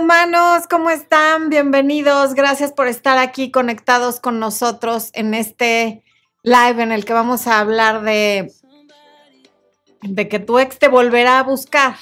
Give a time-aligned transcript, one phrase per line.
[0.00, 1.50] humanos, ¿cómo están?
[1.50, 2.32] Bienvenidos.
[2.32, 6.02] Gracias por estar aquí conectados con nosotros en este
[6.42, 8.50] live en el que vamos a hablar de,
[10.00, 11.96] de que tu ex te volverá a buscar.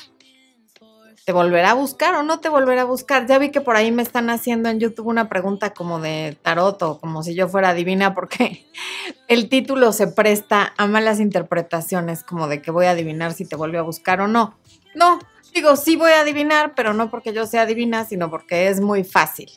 [1.27, 3.27] ¿Te volverá a buscar o no te volverá a buscar?
[3.27, 6.81] Ya vi que por ahí me están haciendo en YouTube una pregunta como de tarot
[6.83, 8.65] o como si yo fuera divina porque
[9.29, 13.57] el título se presta a malas interpretaciones como de que voy a adivinar si te
[13.57, 14.57] vuelve a buscar o no.
[14.99, 15.21] No,
[15.55, 19.05] digo, sí voy a adivinar, pero no porque yo sea divina, sino porque es muy
[19.05, 19.49] fácil.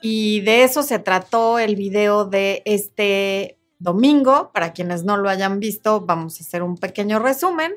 [0.00, 4.50] Y de eso se trató el video de este domingo.
[4.54, 7.74] Para quienes no lo hayan visto, vamos a hacer un pequeño resumen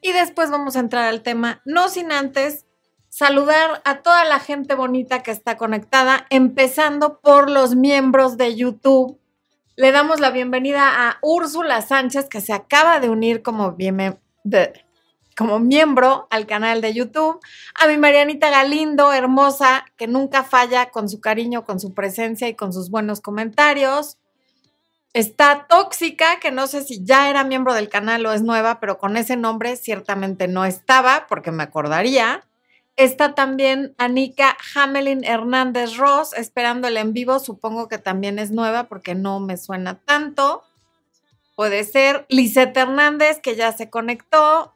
[0.00, 2.64] y después vamos a entrar al tema, no sin antes
[3.10, 9.20] saludar a toda la gente bonita que está conectada, empezando por los miembros de YouTube.
[9.76, 13.76] Le damos la bienvenida a Úrsula Sánchez, que se acaba de unir como,
[15.36, 17.40] como miembro al canal de YouTube,
[17.74, 22.54] a mi Marianita Galindo, hermosa, que nunca falla con su cariño, con su presencia y
[22.54, 24.18] con sus buenos comentarios.
[25.12, 28.98] Está Tóxica, que no sé si ya era miembro del canal o es nueva, pero
[28.98, 32.44] con ese nombre ciertamente no estaba, porque me acordaría.
[32.96, 37.38] Está también Anika Hamelin Hernández Ross, esperándola en vivo.
[37.40, 40.64] Supongo que también es nueva porque no me suena tanto.
[41.56, 42.26] Puede ser.
[42.28, 44.73] Lisette Hernández, que ya se conectó.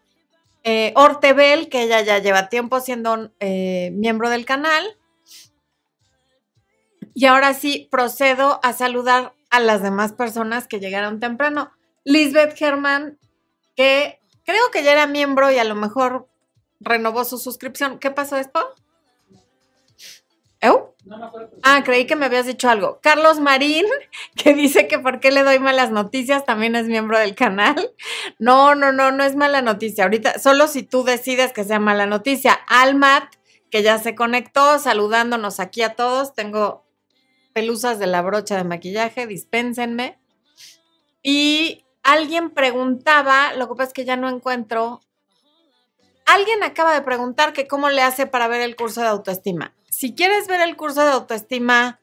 [0.64, 4.96] Eh, Ortebel, que ella ya lleva tiempo siendo eh, miembro del canal.
[7.14, 11.72] Y ahora sí, procedo a saludar a las demás personas que llegaron temprano.
[12.04, 13.18] Lisbeth Germán,
[13.76, 16.28] que creo que ya era miembro y a lo mejor
[16.80, 17.98] renovó su suscripción.
[17.98, 18.74] ¿Qué pasó, esto?
[20.60, 20.94] ¿Eu?
[21.62, 22.98] Ah, creí que me habías dicho algo.
[23.00, 23.86] Carlos Marín,
[24.36, 27.92] que dice que por qué le doy malas noticias, también es miembro del canal.
[28.38, 30.04] No, no, no, no es mala noticia.
[30.04, 32.52] Ahorita, solo si tú decides que sea mala noticia.
[32.66, 33.34] Almat,
[33.70, 36.34] que ya se conectó, saludándonos aquí a todos.
[36.34, 36.84] Tengo
[37.52, 40.18] pelusas de la brocha de maquillaje, dispénsenme.
[41.22, 45.00] Y alguien preguntaba, lo que pasa es que ya no encuentro
[46.28, 49.74] Alguien acaba de preguntar que cómo le hace para ver el curso de autoestima.
[49.98, 51.98] Si quieres ver el curso de autoestima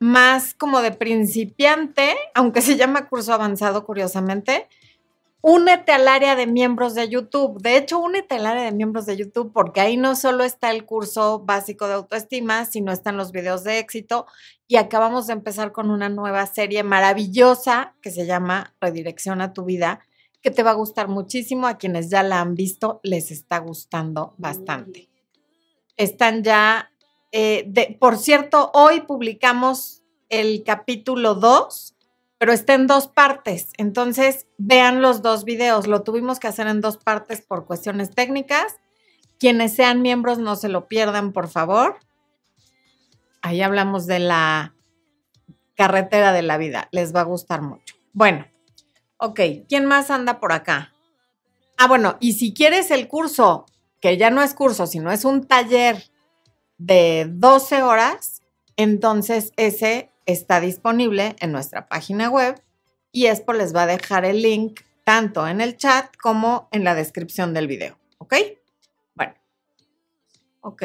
[0.00, 4.66] más como de principiante, aunque se llama curso avanzado, curiosamente,
[5.40, 7.62] únete al área de miembros de YouTube.
[7.62, 10.84] De hecho, únete al área de miembros de YouTube porque ahí no solo está el
[10.86, 14.26] curso básico de autoestima, sino están los videos de éxito.
[14.66, 19.64] Y acabamos de empezar con una nueva serie maravillosa que se llama Redirección a tu
[19.64, 20.00] vida
[20.42, 21.68] que te va a gustar muchísimo.
[21.68, 25.08] A quienes ya la han visto, les está gustando bastante.
[25.96, 26.90] Están ya,
[27.34, 31.94] eh, por cierto, hoy publicamos el capítulo 2,
[32.38, 33.70] pero está en dos partes.
[33.76, 35.86] Entonces, vean los dos videos.
[35.86, 38.76] Lo tuvimos que hacer en dos partes por cuestiones técnicas.
[39.38, 41.98] Quienes sean miembros, no se lo pierdan, por favor.
[43.42, 44.74] Ahí hablamos de la
[45.74, 46.88] carretera de la vida.
[46.92, 47.96] Les va a gustar mucho.
[48.12, 48.46] Bueno,
[49.26, 50.92] Ok, ¿quién más anda por acá?
[51.78, 53.64] Ah, bueno, y si quieres el curso,
[54.00, 56.10] que ya no es curso, sino es un taller
[56.78, 58.42] de 12 horas,
[58.76, 62.60] entonces ese está disponible en nuestra página web
[63.12, 66.94] y Expo les va a dejar el link tanto en el chat como en la
[66.94, 67.98] descripción del video.
[68.18, 68.34] ¿Ok?
[69.14, 69.34] Bueno.
[70.60, 70.82] Ok.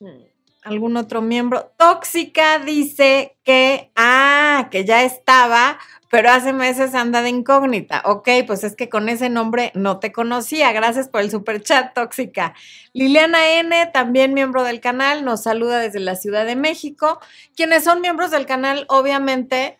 [0.00, 0.28] Hmm
[0.68, 1.72] algún otro miembro.
[1.76, 5.78] Tóxica dice que, ah, que ya estaba,
[6.10, 8.02] pero hace meses anda de incógnita.
[8.04, 10.72] Ok, pues es que con ese nombre no te conocía.
[10.72, 12.54] Gracias por el super chat, Tóxica.
[12.92, 17.20] Liliana N, también miembro del canal, nos saluda desde la Ciudad de México.
[17.56, 19.78] Quienes son miembros del canal, obviamente,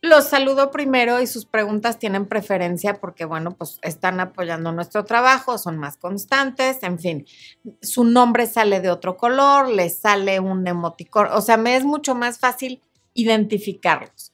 [0.00, 5.58] los saludo primero y sus preguntas tienen preferencia porque, bueno, pues están apoyando nuestro trabajo,
[5.58, 7.26] son más constantes, en fin,
[7.82, 12.14] su nombre sale de otro color, les sale un emoticón, o sea, me es mucho
[12.14, 12.80] más fácil
[13.14, 14.27] identificarlos.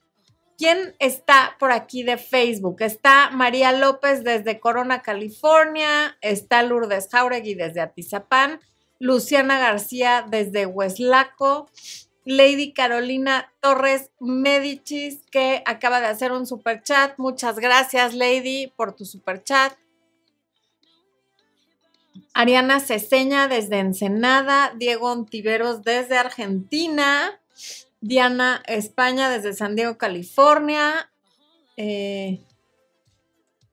[0.65, 2.77] ¿Quién está por aquí de Facebook?
[2.81, 8.61] Está María López desde Corona, California, está Lourdes Jauregui desde Atizapán,
[8.99, 11.69] Luciana García desde Hueslaco,
[12.25, 17.13] Lady Carolina Torres Medicis, que acaba de hacer un super chat.
[17.19, 19.75] Muchas gracias, Lady, por tu super chat.
[22.33, 27.39] Ariana Ceseña desde Ensenada, Diego Ontiveros desde Argentina,
[28.05, 31.11] Diana España desde San Diego, California,
[31.79, 32.45] eh,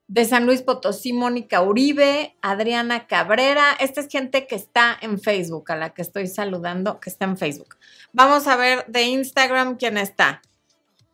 [0.07, 3.73] de San Luis Potosí, Mónica Uribe, Adriana Cabrera.
[3.77, 7.37] Esta es gente que está en Facebook, a la que estoy saludando, que está en
[7.37, 7.75] Facebook.
[8.13, 10.41] Vamos a ver de Instagram quién está.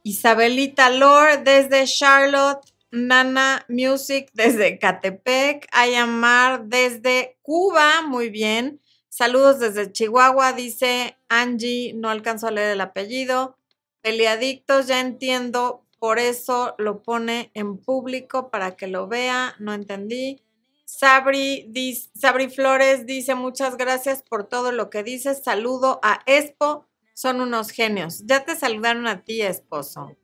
[0.03, 8.79] Isabelita Lore desde Charlotte, Nana Music desde Catepec, Ayamar desde Cuba, muy bien.
[9.17, 13.57] Saludos desde Chihuahua, dice Angie, no alcanzo a leer el apellido.
[14.03, 20.43] Peliadictos, ya entiendo, por eso lo pone en público para que lo vea, no entendí.
[20.85, 21.67] Sabri,
[22.13, 25.41] Sabri Flores dice muchas gracias por todo lo que dices.
[25.43, 26.85] Saludo a Expo,
[27.15, 28.21] son unos genios.
[28.27, 30.15] Ya te saludaron a ti, esposo.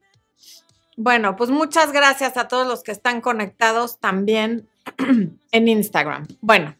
[0.97, 4.69] Bueno, pues muchas gracias a todos los que están conectados también
[5.51, 6.27] en Instagram.
[6.41, 6.75] Bueno,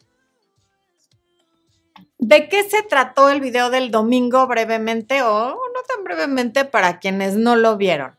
[2.24, 7.36] ¿de qué se trató el video del domingo brevemente o no tan brevemente para quienes
[7.36, 8.18] no lo vieron?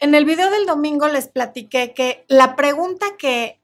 [0.00, 3.60] En el video del domingo les platiqué que la pregunta que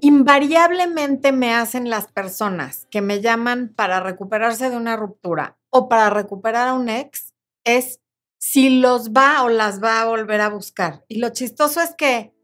[0.00, 6.10] invariablemente me hacen las personas que me llaman para recuperarse de una ruptura o para
[6.10, 7.32] recuperar a un ex
[7.64, 8.00] es
[8.36, 11.04] si los va o las va a volver a buscar.
[11.08, 12.34] Y lo chistoso es que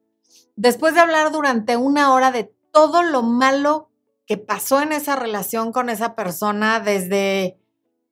[0.57, 3.90] después de hablar durante una hora de todo lo malo
[4.31, 7.59] que pasó en esa relación con esa persona, desde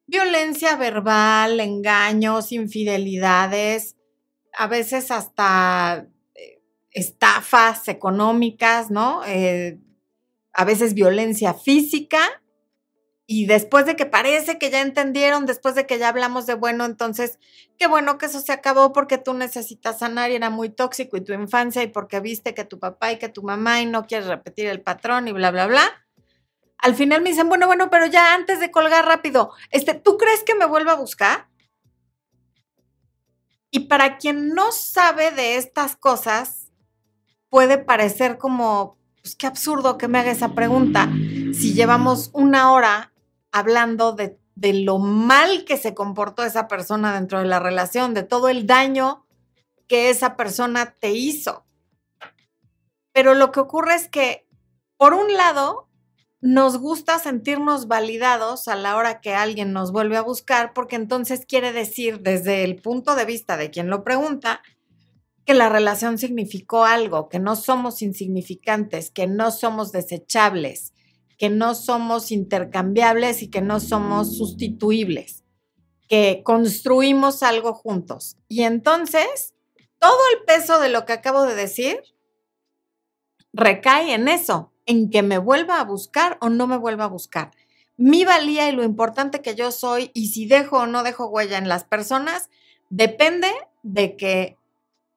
[0.09, 3.95] violencia verbal, engaños, infidelidades,
[4.53, 6.61] a veces hasta eh,
[6.91, 9.25] estafas económicas, ¿no?
[9.27, 9.79] Eh,
[10.53, 12.19] a veces violencia física.
[13.25, 16.85] Y después de que parece que ya entendieron, después de que ya hablamos de bueno,
[16.85, 17.39] entonces,
[17.79, 21.21] qué bueno que eso se acabó porque tú necesitas sanar y era muy tóxico y
[21.21, 24.27] tu infancia y porque viste que tu papá y que tu mamá y no quieres
[24.27, 26.08] repetir el patrón y bla, bla, bla.
[26.79, 30.45] Al final me dicen, bueno, bueno, pero ya antes de colgar rápido, este, ¿tú crees
[30.45, 31.49] que me vuelva a buscar?
[33.71, 36.71] Y para quien no sabe de estas cosas,
[37.51, 41.11] puede parecer como, pues qué absurdo que me haga esa pregunta
[41.53, 43.13] si llevamos una hora
[43.51, 48.23] hablando de, de lo mal que se comportó esa persona dentro de la relación, de
[48.23, 49.27] todo el daño
[49.89, 51.65] que esa persona te hizo.
[53.13, 54.47] Pero lo que ocurre es que,
[54.97, 55.88] por un lado,
[56.41, 61.45] nos gusta sentirnos validados a la hora que alguien nos vuelve a buscar, porque entonces
[61.47, 64.63] quiere decir, desde el punto de vista de quien lo pregunta,
[65.45, 70.93] que la relación significó algo, que no somos insignificantes, que no somos desechables,
[71.39, 75.45] que no somos intercambiables y que no somos sustituibles,
[76.09, 78.37] que construimos algo juntos.
[78.49, 79.55] Y entonces,
[79.99, 82.03] todo el peso de lo que acabo de decir
[83.53, 87.53] recae en eso, en que me vuelva a buscar o no me vuelva a buscar.
[87.99, 91.59] Mi valía y lo importante que yo soy y si dejo o no dejo huella
[91.59, 92.49] en las personas
[92.89, 93.53] depende
[93.83, 94.57] de que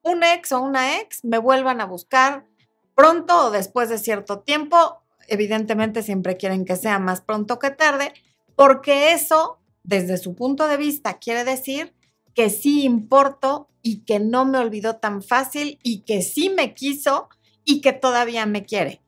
[0.02, 2.46] un ex o una ex me vuelvan a buscar
[2.94, 5.02] pronto o después de cierto tiempo.
[5.26, 8.12] Evidentemente siempre quieren que sea más pronto que tarde,
[8.54, 11.94] porque eso, desde su punto de vista, quiere decir
[12.34, 17.30] que sí importo y que no me olvidó tan fácil y que sí me quiso
[17.64, 19.01] y que todavía me quiere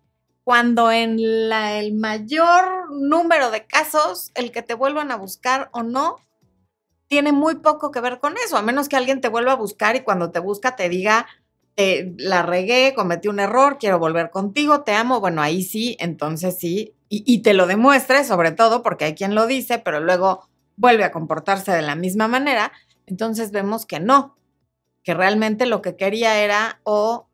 [0.44, 6.17] cuando en el mayor número de casos el que te vuelvan a buscar o no
[7.06, 9.96] tiene muy poco que ver con eso, a menos que alguien te vuelva a buscar
[9.96, 11.26] y cuando te busca te diga,
[11.76, 16.94] la regué, cometí un error, quiero volver contigo, te amo, bueno, ahí sí, entonces sí,
[17.08, 21.05] y, y te lo demuestre, sobre todo porque hay quien lo dice, pero luego vuelve
[21.05, 22.73] a comportarse de la misma manera,
[23.06, 24.37] entonces vemos que no,
[25.02, 27.29] que realmente lo que quería era o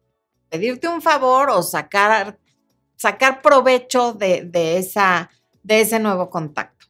[0.49, 2.40] pedirte un favor o sacar
[3.01, 5.31] sacar provecho de, esa,
[5.63, 6.87] de ese nuevo contacto.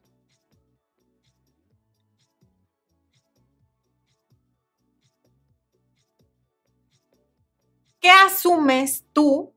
[8.01, 9.55] ¿Qué asumes tú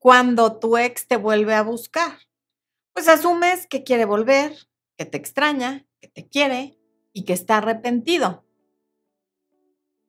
[0.00, 2.18] cuando tu ex te vuelve a buscar?
[2.92, 4.56] Pues asumes que quiere volver,
[4.96, 6.76] que te extraña, que te quiere
[7.12, 8.49] y que está arrepentido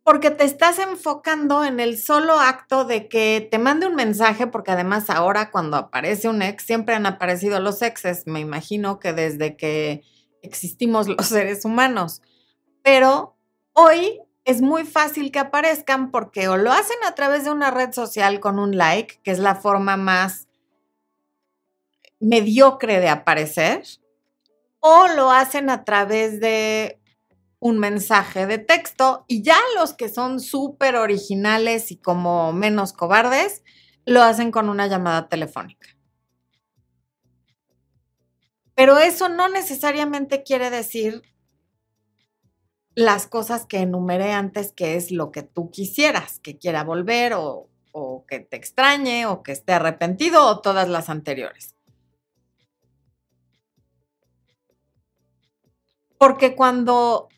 [0.03, 4.72] porque te estás enfocando en el solo acto de que te mande un mensaje, porque
[4.72, 9.55] además ahora cuando aparece un ex, siempre han aparecido los exes, me imagino que desde
[9.55, 10.03] que
[10.41, 12.22] existimos los seres humanos,
[12.81, 13.36] pero
[13.74, 17.91] hoy es muy fácil que aparezcan porque o lo hacen a través de una red
[17.93, 20.48] social con un like, que es la forma más
[22.20, 23.84] mediocre de aparecer,
[24.79, 27.00] o lo hacen a través de
[27.62, 33.63] un mensaje de texto y ya los que son súper originales y como menos cobardes,
[34.03, 35.88] lo hacen con una llamada telefónica.
[38.74, 41.22] Pero eso no necesariamente quiere decir
[42.96, 47.70] las cosas que enumeré antes, que es lo que tú quisieras, que quiera volver o,
[47.91, 51.75] o que te extrañe o que esté arrepentido o todas las anteriores.
[56.18, 57.30] Porque cuando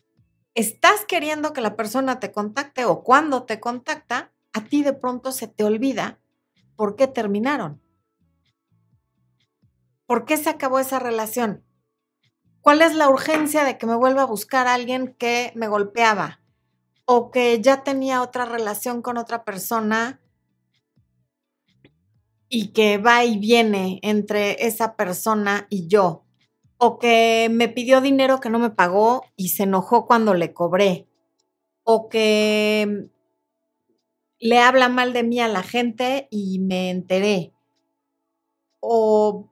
[0.54, 5.32] estás queriendo que la persona te contacte o cuando te contacta, a ti de pronto
[5.32, 6.20] se te olvida
[6.76, 7.82] por qué terminaron.
[10.06, 11.64] ¿Por qué se acabó esa relación?
[12.60, 16.40] ¿Cuál es la urgencia de que me vuelva a buscar alguien que me golpeaba
[17.04, 20.20] o que ya tenía otra relación con otra persona
[22.48, 26.23] y que va y viene entre esa persona y yo?
[26.78, 31.06] O que me pidió dinero que no me pagó y se enojó cuando le cobré.
[31.84, 33.08] O que
[34.38, 37.52] le habla mal de mí a la gente y me enteré.
[38.80, 39.48] O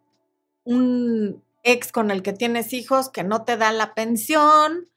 [0.64, 4.88] un ex con el que tienes hijos que no te da la pensión,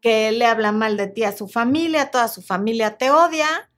[0.00, 3.70] que le habla mal de ti a su familia, toda su familia te odia,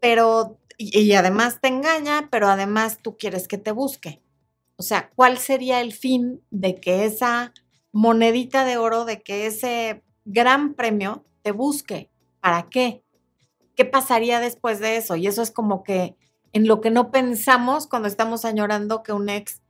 [0.00, 4.22] pero, y, y, además te engaña, pero además tú quieres que te busque.
[4.80, 7.52] O sea, ¿cuál sería el fin de que esa
[7.90, 12.12] monedita de oro, de que ese gran premio te busque?
[12.38, 13.02] ¿Para qué?
[13.74, 15.16] ¿Qué pasaría después de eso?
[15.16, 16.16] Y eso es como que
[16.52, 19.62] en lo que no pensamos cuando estamos añorando que un ex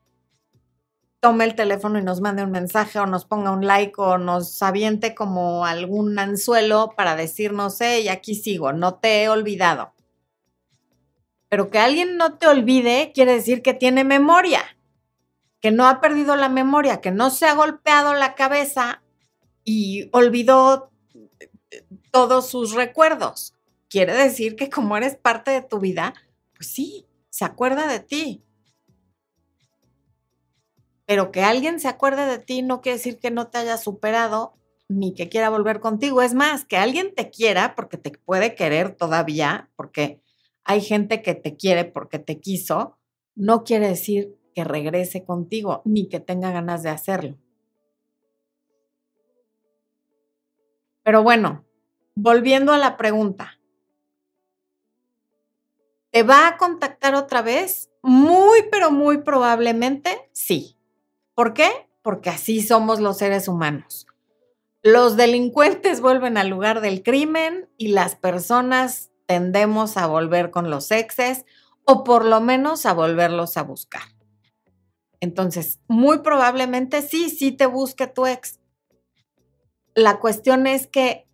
[1.21, 4.63] tome el teléfono y nos mande un mensaje o nos ponga un like o nos
[4.63, 9.95] aviente como algún anzuelo para decirnos, hey, aquí sigo, no te he olvidado.
[11.49, 14.63] Pero que alguien no te olvide quiere decir que tiene memoria,
[15.61, 19.03] que no ha perdido la memoria, que no se ha golpeado la cabeza
[19.65, 20.91] y olvidó
[22.11, 23.55] todos sus recuerdos.
[23.89, 26.15] Quiere decir que como eres parte de tu vida,
[26.55, 28.45] pues sí, se acuerda de ti.
[31.07, 34.55] Pero que alguien se acuerde de ti no quiere decir que no te haya superado
[34.89, 36.23] ni que quiera volver contigo.
[36.23, 40.21] Es más, que alguien te quiera porque te puede querer todavía, porque
[40.65, 42.99] hay gente que te quiere porque te quiso,
[43.35, 47.39] no quiere decir que regrese contigo ni que tenga ganas de hacerlo.
[51.05, 51.65] Pero bueno,
[52.17, 53.61] volviendo a la pregunta.
[56.11, 57.93] ¿Te va a contactar otra vez?
[58.03, 60.77] Muy, pero muy probablemente sí.
[61.37, 61.89] ¿Por qué?
[62.03, 64.09] Porque así somos los seres humanos.
[64.83, 70.91] Los delincuentes vuelven al lugar del crimen y las personas tendemos a volver con los
[70.91, 71.45] exes
[71.85, 74.18] o por lo menos a volverlos a buscar.
[75.21, 78.61] Entonces, muy probablemente sí, sí te busque tu ex.
[79.95, 81.27] La cuestión es que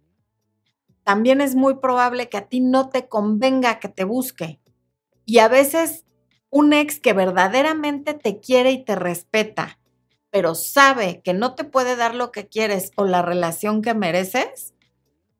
[1.02, 4.60] también es muy probable que a ti no te convenga que te busque.
[5.26, 6.04] Y a veces
[6.50, 9.78] un ex que verdaderamente te quiere y te respeta
[10.34, 14.74] pero sabe que no te puede dar lo que quieres o la relación que mereces,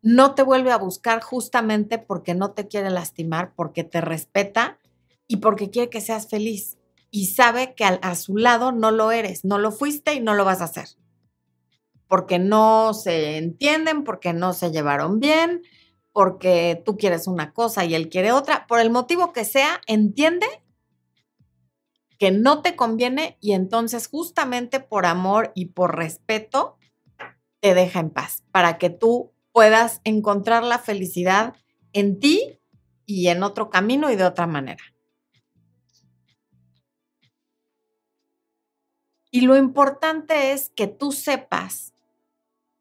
[0.03, 4.79] no te vuelve a buscar justamente porque no te quiere lastimar, porque te respeta
[5.27, 6.79] y porque quiere que seas feliz.
[7.17, 10.45] Y sabe que a, su lado no lo eres, no lo fuiste y no lo
[10.45, 10.89] vas a hacer.
[12.09, 15.63] Porque no se entienden, porque no se llevaron bien,
[16.11, 20.49] porque tú quieres una cosa y él quiere otra, por el motivo que sea, entiende
[22.19, 26.79] que no te conviene y entonces justamente por amor y por respeto
[27.61, 31.55] te deja en paz para que tú puedas encontrar la felicidad
[31.93, 32.59] en ti
[33.07, 34.83] y en otro camino y de otra manera.
[39.35, 41.93] Y lo importante es que tú sepas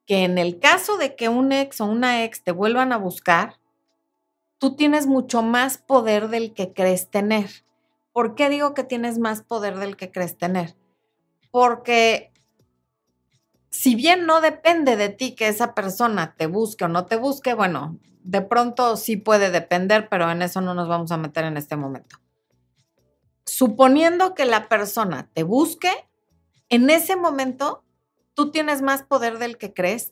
[0.06, 3.60] que en el caso de que un ex o una ex te vuelvan a buscar,
[4.60, 7.50] tú tienes mucho más poder del que crees tener.
[8.12, 10.76] ¿Por qué digo que tienes más poder del que crees tener?
[11.50, 12.32] Porque
[13.72, 17.56] si bien no depende de ti que esa persona te busque o no te busque,
[17.56, 21.58] bueno, de pronto sí puede depender, pero en eso no nos vamos a meter en
[21.58, 22.18] este momento.
[23.44, 25.90] Suponiendo que la persona te busque,
[26.74, 27.84] en ese momento
[28.34, 30.12] tú tienes más poder del que crees,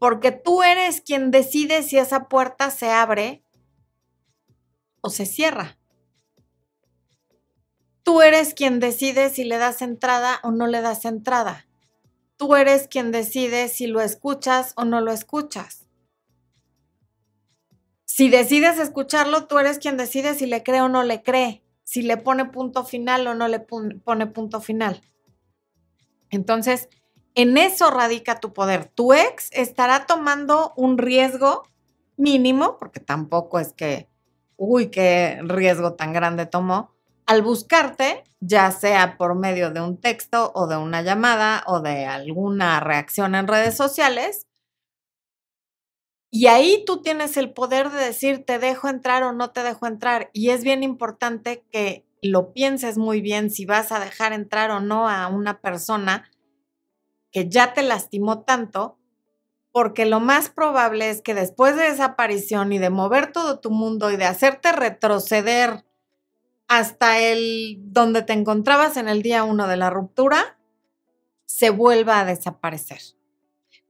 [0.00, 3.44] porque tú eres quien decide si esa puerta se abre
[5.02, 5.78] o se cierra.
[8.02, 11.68] Tú eres quien decide si le das entrada o no le das entrada.
[12.36, 15.86] Tú eres quien decide si lo escuchas o no lo escuchas.
[18.04, 22.02] Si decides escucharlo, tú eres quien decide si le cree o no le cree, si
[22.02, 25.00] le pone punto final o no le pone punto final.
[26.34, 26.88] Entonces,
[27.34, 28.86] en eso radica tu poder.
[28.86, 31.62] Tu ex estará tomando un riesgo
[32.16, 34.08] mínimo, porque tampoco es que,
[34.56, 36.92] uy, qué riesgo tan grande tomó,
[37.26, 42.06] al buscarte, ya sea por medio de un texto o de una llamada o de
[42.06, 44.46] alguna reacción en redes sociales,
[46.30, 49.86] y ahí tú tienes el poder de decir, te dejo entrar o no te dejo
[49.86, 50.30] entrar.
[50.32, 54.80] Y es bien importante que lo pienses muy bien si vas a dejar entrar o
[54.80, 56.30] no a una persona
[57.30, 58.98] que ya te lastimó tanto,
[59.72, 63.70] porque lo más probable es que después de esa aparición y de mover todo tu
[63.70, 65.84] mundo y de hacerte retroceder
[66.68, 70.58] hasta el donde te encontrabas en el día uno de la ruptura,
[71.44, 73.00] se vuelva a desaparecer.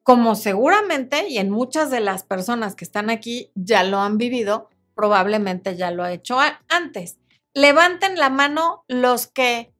[0.02, 4.70] Como seguramente, y en muchas de las personas que están aquí ya lo han vivido,
[4.94, 6.38] probablemente ya lo ha hecho
[6.68, 7.18] antes.
[7.54, 9.72] Levanten la mano los que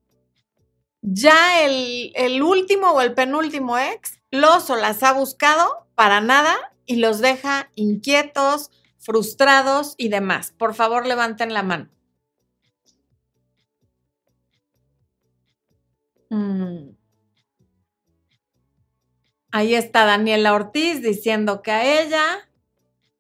[1.03, 6.57] ya el, el último o el penúltimo ex los o las ha buscado para nada
[6.87, 10.53] y los deja inquietos, frustrados y demás.
[10.57, 11.89] Por favor, levanten la mano.
[16.31, 16.97] Mm.
[19.53, 22.49] Ahí está Daniela Ortiz diciendo que a ella.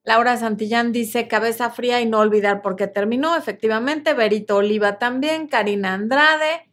[0.05, 3.37] Laura Santillán dice cabeza fría y no olvidar por qué terminó.
[3.37, 6.71] Efectivamente, Berito Oliva también, Karina Andrade.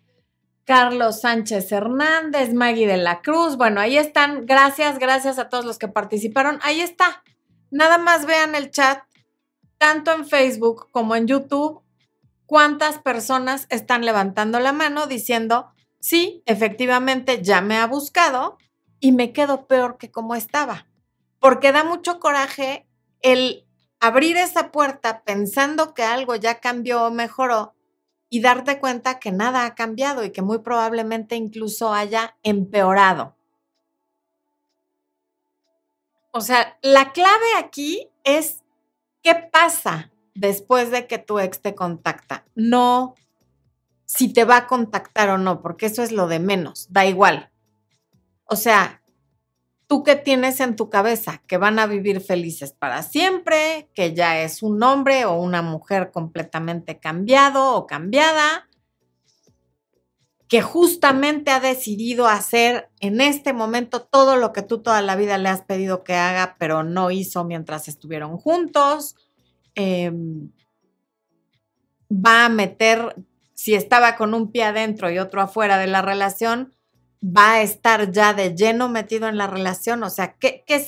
[0.65, 3.57] Carlos Sánchez Hernández, Maggie de la Cruz.
[3.57, 4.45] Bueno, ahí están.
[4.45, 6.59] Gracias, gracias a todos los que participaron.
[6.61, 7.23] Ahí está.
[7.71, 8.99] Nada más vean el chat,
[9.77, 11.81] tanto en Facebook como en YouTube,
[12.45, 18.57] cuántas personas están levantando la mano diciendo, sí, efectivamente ya me ha buscado
[18.99, 20.87] y me quedo peor que como estaba.
[21.39, 22.87] Porque da mucho coraje
[23.21, 23.65] el
[23.99, 27.73] abrir esa puerta pensando que algo ya cambió o mejoró
[28.29, 33.35] y darte cuenta que nada ha cambiado y que muy probablemente incluso haya empeorado.
[36.31, 38.63] O sea, la clave aquí es
[39.21, 43.15] qué pasa después de que tu ex te contacta, no
[44.13, 47.49] si te va a contactar o no, porque eso es lo de menos, da igual.
[48.43, 49.00] O sea,
[49.91, 51.43] ¿Tú qué tienes en tu cabeza?
[51.47, 56.11] Que van a vivir felices para siempre, que ya es un hombre o una mujer
[56.11, 58.69] completamente cambiado o cambiada,
[60.47, 65.37] que justamente ha decidido hacer en este momento todo lo que tú toda la vida
[65.37, 69.17] le has pedido que haga, pero no hizo mientras estuvieron juntos.
[69.75, 70.53] Em,
[72.09, 73.13] va a meter,
[73.53, 76.73] si estaba con un pie adentro y otro afuera de la relación,
[77.23, 80.03] va a estar ya de lleno metido en la relación?
[80.03, 80.83] O sea, ¿qué, qué,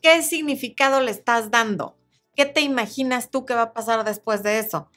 [0.00, 1.96] qué significado le estás dando?
[2.34, 4.88] ¿Qué te imaginas tú que va a pasar después de eso?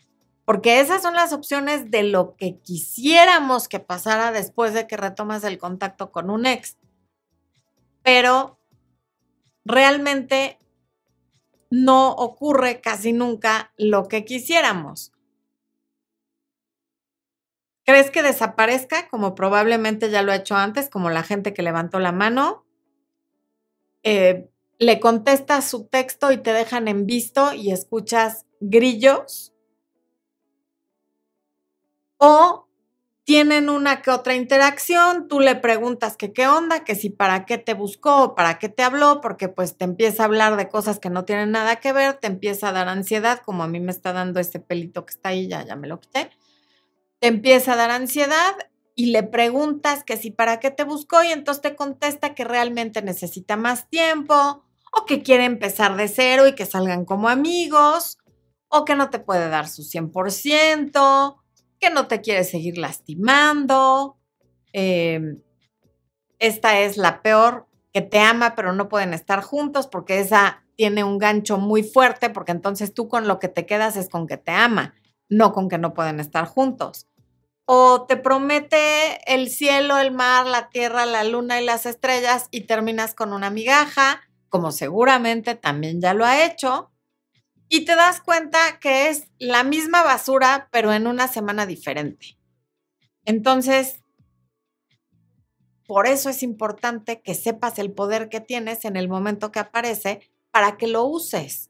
[0.46, 5.44] Porque esas son las opciones de lo que quisiéramos que pasara después de que retomas
[5.44, 6.78] el contacto con un ex.
[8.04, 8.60] Pero
[9.65, 10.60] realmente
[11.72, 15.12] no ocurre casi nunca lo que quisiéramos.
[17.86, 22.00] ¿Crees que desaparezca como probablemente ya lo ha hecho antes, como la gente que levantó
[22.00, 22.65] la mano?
[24.02, 29.54] Eh, le contestas su texto y te dejan en visto y escuchas grillos.
[32.17, 32.67] O
[33.24, 37.76] tienen una que otra interacción, tú le preguntas qué onda, que si para qué te
[37.76, 41.12] buscó o para qué te habló, porque pues te empieza a hablar de cosas que
[41.12, 44.12] no tienen nada que ver, te empieza a dar ansiedad, como a mí me está
[44.12, 46.32] dando este pelito que está ahí, ya, ya me lo quité
[47.19, 48.56] te empieza a dar ansiedad
[48.95, 53.01] y le preguntas que si para qué te buscó y entonces te contesta que realmente
[53.01, 58.17] necesita más tiempo o que quiere empezar de cero y que salgan como amigos
[58.69, 61.41] o que no te puede dar su 100%,
[61.80, 64.17] que no te quiere seguir lastimando.
[64.71, 65.41] Em,
[66.39, 71.04] esta es la peor, que te ama pero no pueden estar juntos porque esa tiene
[71.04, 74.38] un gancho muy fuerte porque entonces tú con lo que te quedas es con que
[74.38, 74.93] te ama
[75.29, 77.07] no con que no pueden estar juntos.
[77.65, 82.61] O te promete el cielo, el mar, la tierra, la luna y las estrellas y
[82.61, 86.91] terminas con una migaja, como seguramente también ya lo ha hecho,
[87.67, 92.38] y te das cuenta que es la misma basura, pero en una semana diferente.
[93.25, 94.03] Entonces,
[95.88, 100.21] por eso es importante que sepas el poder que tienes en el momento que aparece
[100.51, 101.69] para que lo uses.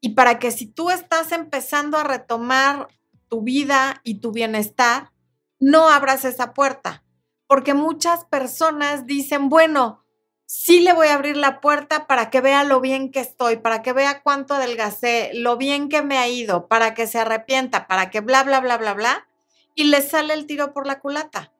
[0.00, 2.88] Y para que si tú estás empezando a retomar
[3.28, 5.10] tu vida y tu bienestar,
[5.58, 7.02] no abras esa puerta.
[7.46, 10.04] Porque muchas personas dicen, bueno,
[10.44, 13.82] sí le voy a abrir la puerta para que vea lo bien que estoy, para
[13.82, 18.10] que vea cuánto adelgacé, lo bien que me ha ido, para que se arrepienta, para
[18.10, 19.28] que bla, bla, bla, bla, bla,
[19.74, 21.52] y le sale el tiro por la culata.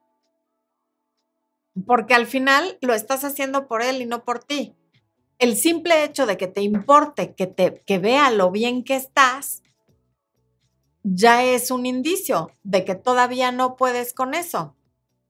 [1.85, 4.76] Porque al final lo estás haciendo por él y no por ti
[5.39, 9.63] el simple hecho de que te importe, que, te, que vea lo bien que estás,
[11.03, 14.75] ya es un indicio de que todavía no puedes con eso.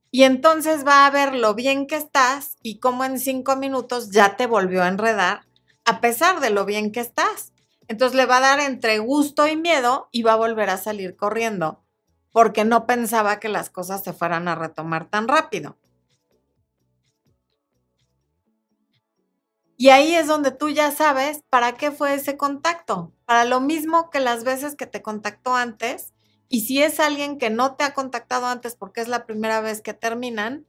[0.09, 4.37] Y entonces va a ver lo bien que estás y cómo en cinco minutos ya
[4.37, 5.41] te volvió a enredar
[5.85, 7.53] a pesar de lo bien que estás.
[7.87, 11.15] Entonces le va a dar entre gusto y miedo y va a volver a salir
[11.15, 11.83] corriendo
[12.31, 15.77] porque no pensaba que las cosas se fueran a retomar tan rápido.
[19.79, 23.13] Y ahí es donde tú ya sabes para qué fue ese contacto.
[23.25, 26.13] Para lo mismo que las veces que te contactó antes.
[26.49, 29.81] Y si es alguien que no te ha contactado antes porque es la primera vez
[29.81, 30.65] que terminan,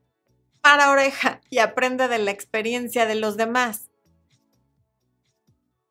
[0.61, 3.89] para oreja y aprende de la experiencia de los demás.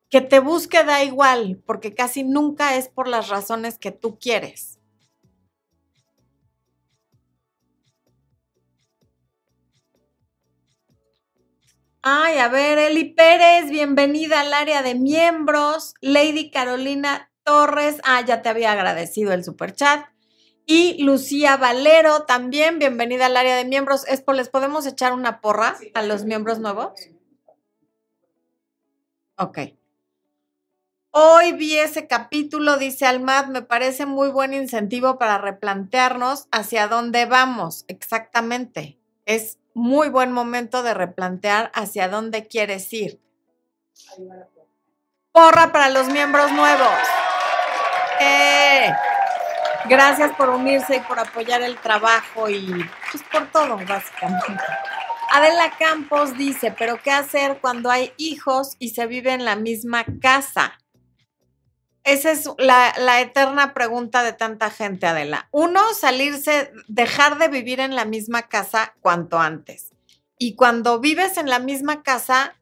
[0.10, 4.77] Que te busque da igual, porque casi nunca es por las razones que tú quieres.
[12.02, 15.94] Ay, a ver, Eli Pérez, bienvenida al área de miembros.
[16.00, 20.06] Lady Carolina Torres, ah, ya te había agradecido el super chat.
[20.66, 24.08] Y Lucía Valero, también bienvenida al área de miembros.
[24.08, 26.92] Espo, ¿les podemos echar una porra a los miembros nuevos?
[29.38, 29.60] Ok.
[31.12, 37.26] Hoy vi ese capítulo, dice Almad, me parece muy buen incentivo para replantearnos hacia dónde
[37.26, 37.86] vamos.
[37.88, 39.00] Exactamente.
[39.26, 43.22] Es muy buen momento de replantear hacia dónde quieres ir.
[45.32, 46.98] Porra para los miembros nuevos.
[48.20, 48.92] Eh,
[49.88, 52.74] gracias por unirse y por apoyar el trabajo y
[53.12, 54.64] pues por todo, básicamente.
[55.32, 60.06] Adela Campos dice, pero ¿qué hacer cuando hay hijos y se vive en la misma
[60.20, 60.74] casa?
[62.08, 65.50] Esa es la, eterna pregunta de tanta gente, Adela.
[65.52, 69.94] Uno, salirse, dejar de vivir en la misma casa cuanto antes.
[70.40, 72.56] Y cuando vives en la misma casa,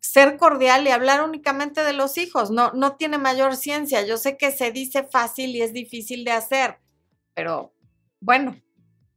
[0.00, 2.50] ser cordial y hablar únicamente de los hijos.
[2.50, 4.00] No, no tiene mayor ciencia.
[4.00, 6.78] Yo sé que se dice fácil y es difícil de hacer,
[7.34, 7.74] pero
[8.20, 8.58] bueno,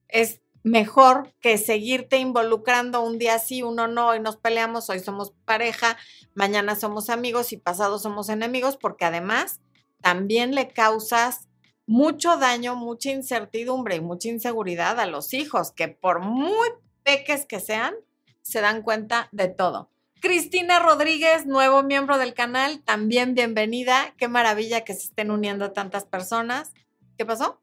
[0.09, 5.33] es mejor que seguirte involucrando un día sí, uno no, hoy nos peleamos, hoy somos
[5.45, 5.97] pareja,
[6.35, 9.61] mañana somos amigos y pasado somos enemigos, porque además
[10.01, 11.47] también le causas
[11.87, 16.67] mucho daño, mucha incertidumbre y mucha inseguridad a los hijos, que por muy
[17.03, 17.95] peques que sean,
[18.41, 19.89] se dan cuenta de todo.
[20.19, 24.13] Cristina Rodríguez, nuevo miembro del canal, también bienvenida.
[24.17, 26.73] Qué maravilla que se estén uniendo tantas personas.
[27.17, 27.61] ¿Qué pasó?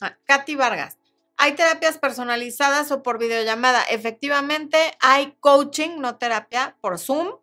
[0.00, 0.98] Ah, Katy Vargas.
[1.42, 3.82] Hay terapias personalizadas o por videollamada.
[3.90, 7.40] Efectivamente, hay coaching, no terapia, por Zoom.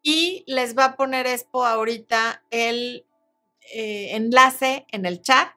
[0.00, 3.04] Y les va a poner Expo ahorita el
[3.74, 5.48] eh, enlace en el chat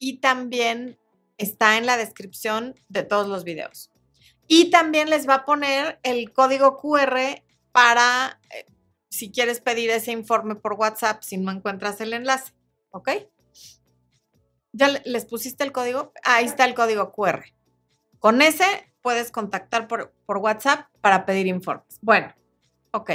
[0.00, 0.98] y también
[1.36, 3.92] está en la descripción de todos los videos.
[4.48, 8.66] Y también les va a poner el código QR para eh,
[9.08, 12.54] si quieres pedir ese informe por WhatsApp si no encuentras el enlace.
[12.90, 13.10] ¿Ok?
[14.72, 16.12] ¿Ya les pusiste el código?
[16.24, 17.44] Ahí está el código QR.
[18.18, 18.64] Con ese
[19.02, 21.98] puedes contactar por, WhatsApp para pedir informes.
[22.02, 22.34] Bueno,
[22.92, 23.10] ok.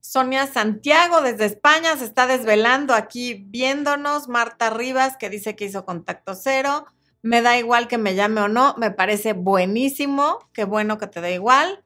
[0.00, 4.28] Sonia Santiago desde España se está desvelando aquí viéndonos.
[4.28, 6.86] Marta Rivas que dice que hizo contacto cero.
[7.22, 10.38] Me da igual que me llame o no, me parece buenísimo.
[10.52, 11.84] Qué bueno que te da igual.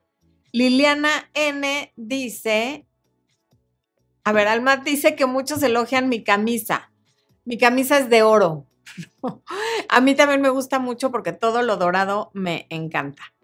[0.53, 2.87] Liliana N dice,
[4.24, 6.92] a ver, Alma dice que muchos elogian mi camisa.
[7.44, 8.66] Mi camisa es de oro.
[9.88, 13.35] A mí también me gusta mucho porque todo lo dorado me encanta.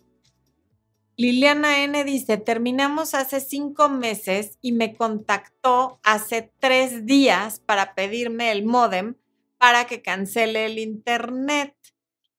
[1.18, 8.52] Liliana N dice, terminamos hace cinco meses y me contactó hace tres días para pedirme
[8.52, 9.14] el modem
[9.56, 11.74] para que cancele el internet.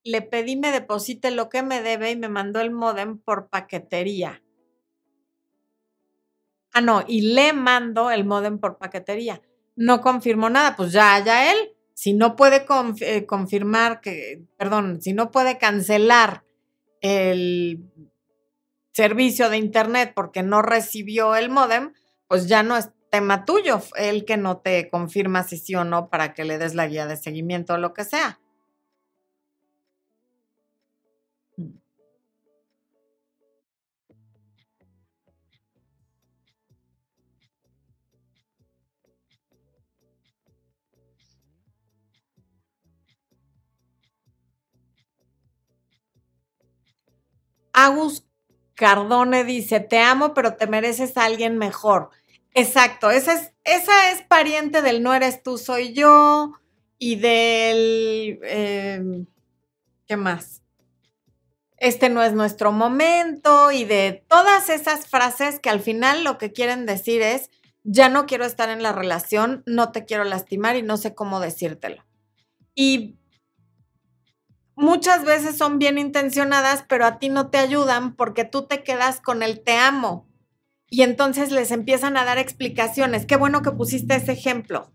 [0.04, 4.44] Le pedí me deposite lo que me debe y me mandó el modem por paquetería.
[6.78, 9.42] Ah, no, y le mando el modem por paquetería.
[9.76, 11.58] No confirmó nada, pues ya, ya él.
[11.96, 12.68] Si no puede
[13.00, 16.44] eh, confirmar que, perdón, si no puede cancelar
[17.02, 17.84] el
[18.94, 21.94] servicio de internet porque no recibió el modem,
[22.28, 26.12] pues ya no es tema tuyo, el que no te confirma si sí o no
[26.12, 28.40] para que le des la guía de seguimiento o lo que sea.
[47.78, 48.26] Agus
[48.74, 52.10] Cardone dice, te amo, pero te mereces a alguien mejor.
[52.56, 56.54] Exacto, esa es, esa es pariente del no eres tú, soy yo
[56.98, 58.40] y del...
[58.42, 59.28] Em,
[60.08, 60.64] ¿Qué más?
[61.78, 66.52] Este no es nuestro momento y de todas esas frases que al final lo que
[66.52, 67.52] quieren decir es,
[67.84, 71.40] ya no quiero estar en la relación, no te quiero lastimar y no sé cómo
[71.40, 72.04] decírtelo.
[72.74, 73.18] Y
[74.78, 79.20] muchas veces son bien intencionadas, pero a ti no te ayudan porque tú te quedas
[79.20, 80.26] con el te amo.
[80.90, 83.26] Y entonces les empiezan a dar explicaciones.
[83.26, 84.90] Qué bueno que pusiste ese ejemplo.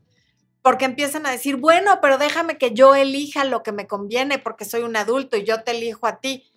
[0.62, 4.64] Porque empiezan a decir, bueno, pero déjame que yo elija lo que me conviene porque
[4.64, 6.48] soy un adulto y yo te elijo a ti.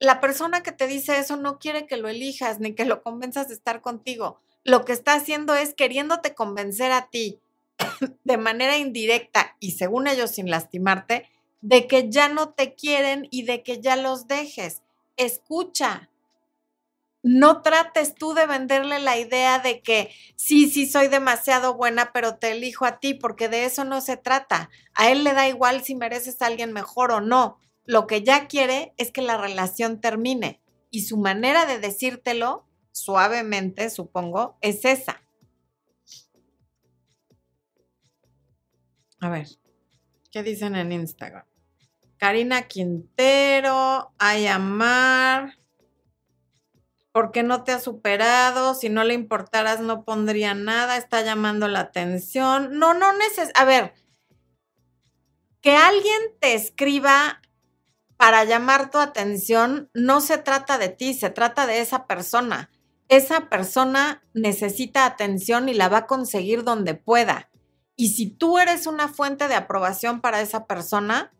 [0.00, 3.48] la persona que te dice eso no quiere que lo elijas ni que lo convenzas
[3.48, 4.40] de estar contigo.
[4.62, 7.40] Lo que está haciendo es queriéndote convencer a ti
[8.24, 11.28] de manera indirecta y según ellos sin lastimarte,
[11.60, 14.82] de que ya no te quieren y de que ya los dejes.
[15.16, 16.10] Escucha.
[17.22, 22.36] No trates tú de venderle la idea de que sí, sí soy demasiado buena, pero
[22.36, 24.70] te elijo a ti, porque de eso no se trata.
[24.94, 27.58] A él le da igual si mereces a alguien mejor o no.
[27.84, 30.60] Lo que ya quiere es que la relación termine.
[30.90, 35.22] Y su manera de decírtelo, suavemente, supongo, es esa.
[39.20, 39.48] A ver,
[40.30, 41.47] ¿qué dicen en Instagram?
[42.18, 45.56] Karina Quintero, Ayamar.
[47.12, 48.74] ¿Por qué no te ha superado?
[48.74, 50.96] Si no le importaras, no pondría nada.
[50.96, 52.78] Está llamando la atención.
[52.78, 53.50] No, no neces.
[53.54, 53.94] A ver,
[55.60, 57.40] que alguien te escriba
[58.16, 62.70] para llamar tu atención no se trata de ti, se trata de esa persona.
[63.08, 67.48] Esa persona necesita atención y la va a conseguir donde pueda.
[67.96, 71.32] Y si tú eres una fuente de aprobación para esa persona,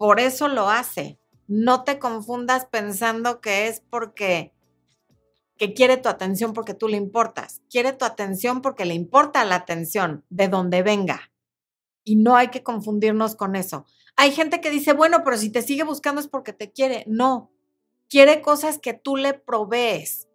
[0.00, 1.18] por eso lo hace.
[1.46, 4.54] No te confundas pensando que es porque
[5.58, 7.60] que quiere tu atención porque tú le importas.
[7.68, 11.30] Quiere tu atención porque le importa la atención de donde venga.
[12.02, 13.84] Y no hay que confundirnos con eso.
[14.16, 17.04] Hay gente que dice, bueno, pero si te sigue buscando es porque te quiere.
[17.06, 17.50] No,
[18.08, 20.28] quiere cosas que tú le provees.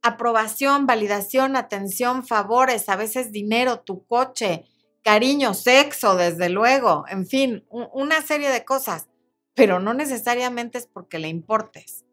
[0.00, 4.64] Aprobación, validación, atención, favores, a veces dinero, tu coche,
[5.06, 9.06] cariño, sexo, desde luego, en fin, una serie de cosas,
[9.54, 12.04] pero no necesariamente es porque le importes.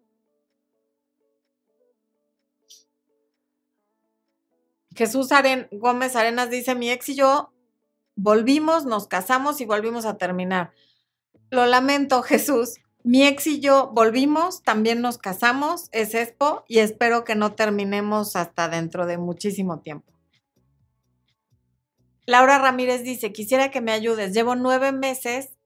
[4.95, 5.29] Jesús
[5.71, 7.51] Gómez Arenas dice, mi ex y yo
[8.15, 10.71] volvimos, nos casamos y volvimos a terminar.
[11.49, 12.75] Lo lamento, Jesús.
[13.03, 18.35] Mi ex y yo volvimos, también nos casamos, es Expo, y espero que no terminemos
[18.35, 20.12] hasta dentro de muchísimo tiempo.
[22.25, 24.33] Laura Ramírez dice, quisiera que me ayudes.
[24.33, 25.57] Llevo nueve meses,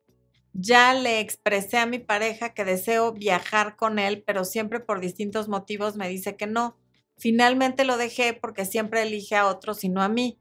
[0.54, 5.48] ya le expresé a mi pareja que deseo viajar con él, pero siempre por distintos
[5.48, 6.78] motivos me dice que no.
[7.18, 10.40] Finalmente lo dejé porque siempre elige a otros y no a mí.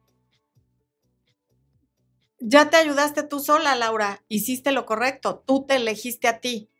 [2.38, 4.22] Ya te ayudaste tú sola, Laura.
[4.28, 5.42] Hiciste lo correcto.
[5.46, 6.70] Tú te elegiste a ti.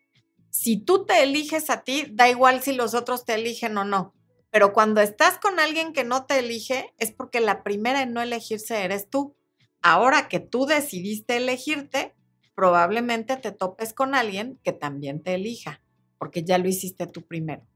[0.49, 4.13] Si tú te eliges a ti, da igual si los otros te eligen o no.
[4.49, 8.21] Pero cuando estás con alguien que no te elige, es porque la primera en no
[8.21, 9.35] elegirse eres tú.
[9.81, 12.15] Ahora que tú decidiste elegirte,
[12.55, 15.81] probablemente te topes con alguien que también te elija,
[16.17, 17.67] porque ya lo hiciste tú primero.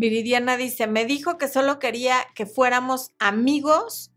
[0.00, 4.10] Viridiana dice, me dijo que solo quería que fuéramos amigos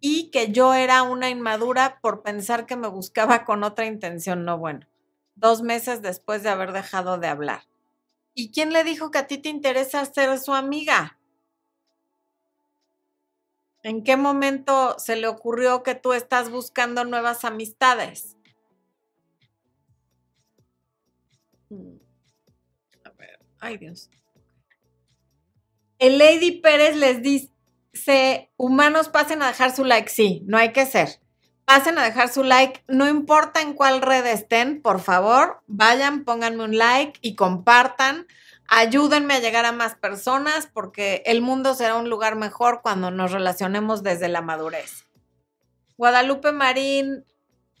[0.00, 4.44] y que yo era una inmadura por pensar que me buscaba con otra intención.
[4.44, 4.88] No, bueno,
[5.36, 7.67] dos meses después de haber dejado de hablar.
[8.38, 11.18] ¿Y quién le dijo que a ti te interesa ser su amiga?
[13.82, 18.36] ¿En qué momento se le ocurrió que tú estás buscando nuevas amistades?
[21.68, 21.96] Mm.
[23.02, 24.08] A ver, ay Dios.
[25.98, 30.10] El Lady Pérez les dice, humanos pasen a dejar su like.
[30.10, 31.20] Sí, no hay que ser
[31.68, 36.64] pasen a dejar su like, no importa en cuál red estén, por favor, vayan, pónganme
[36.64, 38.26] un like y compartan.
[38.68, 43.32] Ayúdenme a llegar a más personas porque el mundo será un lugar mejor cuando nos
[43.32, 45.04] relacionemos desde la madurez.
[45.98, 47.26] Guadalupe Marín,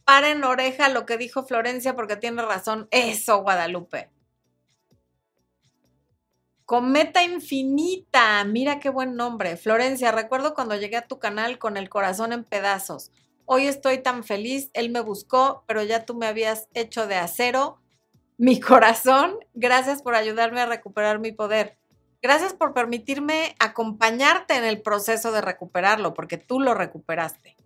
[0.04, 2.88] paren oreja lo que dijo Florencia porque tiene razón.
[2.90, 4.10] Eso, Guadalupe.
[6.66, 9.56] Cometa Infinita, mira qué buen nombre.
[9.56, 13.12] Florencia, recuerdo cuando llegué a tu canal con el corazón en pedazos.
[13.50, 17.80] Hoy estoy tan feliz, él me buscó, pero ya tú me habías hecho de acero
[18.36, 19.38] mi corazón.
[19.54, 21.78] Gracias por ayudarme a recuperar mi poder.
[22.20, 27.56] Gracias por permitirme acompañarte en el proceso de recuperarlo, porque tú lo recuperaste.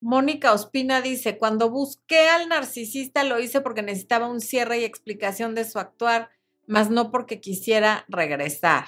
[0.00, 5.54] Mónica Ospina dice, cuando busqué al narcisista lo hice porque necesitaba un cierre y explicación
[5.54, 6.30] de su actuar
[6.74, 8.86] mas no porque quisiera regresar.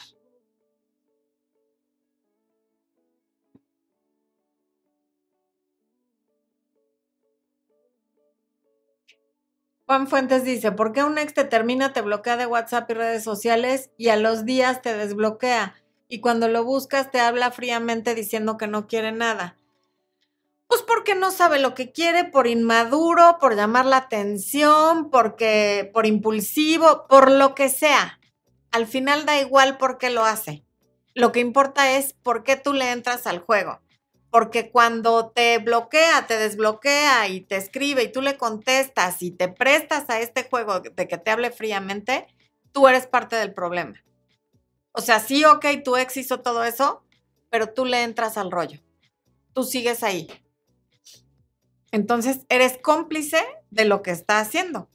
[9.87, 13.23] Juan Fuentes dice, ¿por qué un ex te termina, te bloquea de WhatsApp y redes
[13.23, 15.77] sociales y a los días te desbloquea?
[16.09, 19.57] Y cuando lo buscas te habla fríamente diciendo que no quiere nada.
[20.73, 26.07] Pues porque no sabe lo que quiere, por inmaduro, por llamar la atención, porque por
[26.07, 28.19] impulsivo, por lo que sea.
[28.71, 30.65] Al final da igual por qué lo hace.
[31.13, 33.83] Lo que importa es por qué tú le entras al juego.
[34.31, 39.49] Porque cuando te bloquea, te desbloquea y te escribe y tú le contestas y te
[39.49, 42.29] prestas a este juego de que te hable fríamente,
[42.73, 44.03] tú eres parte del problema.
[44.93, 47.05] O sea, sí, ok, tu ex hizo todo eso,
[47.51, 48.81] pero tú le entras al rollo.
[49.53, 50.29] Tú sigues ahí.
[51.93, 53.39] Entonces, eres cómplice
[53.71, 54.89] de lo que está haciendo.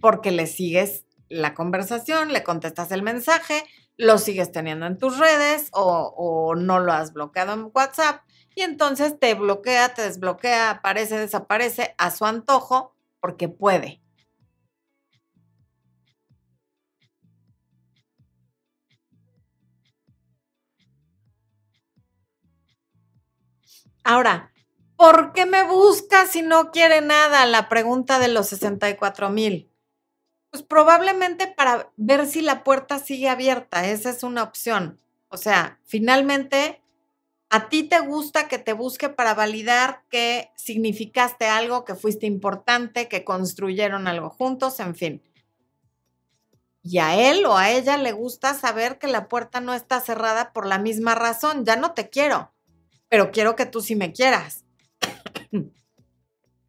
[0.00, 3.64] Porque le sigues la conversación, le contestas el mensaje,
[3.96, 8.22] lo sigues teniendo en tus redes o, no lo has bloqueado en WhatsApp
[8.54, 14.00] y entonces te bloquea, te desbloquea, aparece, desaparece a su antojo porque puede.
[24.04, 24.53] Ahora,
[24.96, 27.46] ¿por qué me busca si no quiere nada?
[27.46, 29.70] La pregunta de los 64 mil.
[30.50, 35.00] Pues probablemente para ver si la puerta sigue abierta, esa es una opción.
[35.28, 36.80] O sea, finalmente,
[37.50, 43.08] a ti te gusta que te busque para validar que significaste algo, que fuiste importante,
[43.08, 45.22] que construyeron algo juntos, en fin.
[46.82, 50.52] Y a él o a ella le gusta saber que la puerta no está cerrada
[50.52, 51.64] por la misma razón.
[51.64, 52.52] Ya no te quiero,
[53.08, 54.63] pero quiero que tú sí me quieras.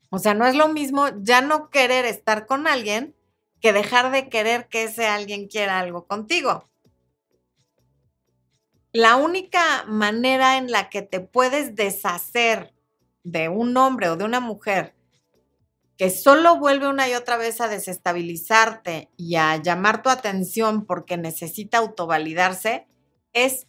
[0.09, 3.15] O sea, no es lo mismo ya no querer estar con alguien
[3.61, 6.69] que dejar de querer que ese alguien quiera algo contigo.
[8.91, 12.73] La única manera en la que te puedes deshacer
[13.23, 14.95] de un hombre o de una mujer
[15.97, 21.17] que solo vuelve una y otra vez a desestabilizarte y a llamar tu atención porque
[21.17, 22.87] necesita autovalidarse,
[23.33, 23.67] es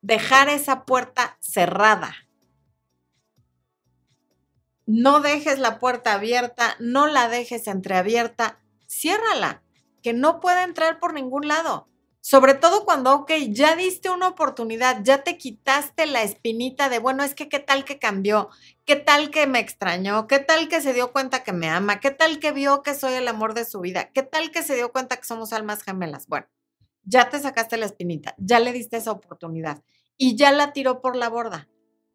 [0.00, 2.27] dejar esa puerta cerrada.
[4.90, 9.62] No dejes la puerta abierta, no la dejes entreabierta, ciérrala,
[10.02, 11.90] que no pueda entrar por ningún lado.
[12.22, 17.22] Sobre todo cuando, ok, ya diste una oportunidad, ya te quitaste la espinita de, bueno,
[17.22, 18.48] es que qué tal que cambió,
[18.86, 22.10] qué tal que me extrañó, qué tal que se dio cuenta que me ama, qué
[22.10, 24.90] tal que vio que soy el amor de su vida, qué tal que se dio
[24.90, 26.28] cuenta que somos almas gemelas.
[26.28, 26.46] Bueno,
[27.02, 29.82] ya te sacaste la espinita, ya le diste esa oportunidad
[30.16, 31.68] y ya la tiró por la borda.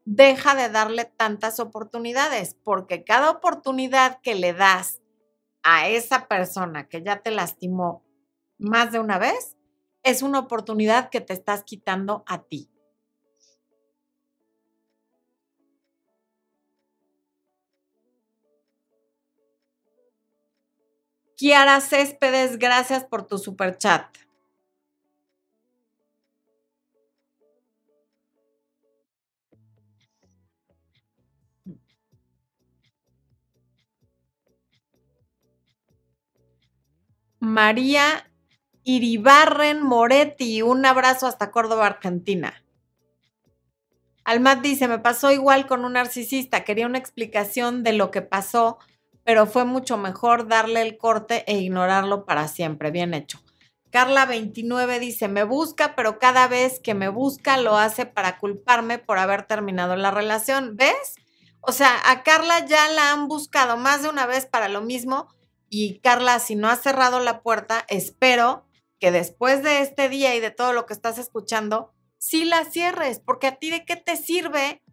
[0.05, 5.01] Deja de darle tantas oportunidades, porque cada oportunidad que le das
[5.63, 8.03] a esa persona que ya te lastimó
[8.57, 9.55] más de una vez,
[10.03, 12.69] es una oportunidad que te estás quitando a ti.
[21.37, 24.05] Kiara Céspedes, gracias por tu super chat.
[37.43, 38.31] María
[38.85, 40.61] Iribarren Moretti.
[40.61, 42.63] Un abrazo hasta Córdoba, Argentina.
[44.23, 48.77] Almat dice, me pasó igual con un narcisista, quería una explicación de lo que pasó,
[49.25, 52.91] pero fue mucho mejor darle el corte e ignorarlo para siempre.
[52.91, 53.41] Bien hecho.
[53.91, 58.99] Carla 29 dice, me busca, pero cada vez que me busca lo hace para culparme
[58.99, 60.77] por haber terminado la relación.
[60.77, 61.15] ¿Ves?
[61.59, 65.27] O sea, a Carla ya la han buscado más de una vez para lo mismo
[65.75, 68.67] y Carla, si no has cerrado la puerta, espero
[68.99, 73.19] que después de este día y de todo lo que estás escuchando, sí la cierres,
[73.19, 74.83] porque a ti de qué te sirve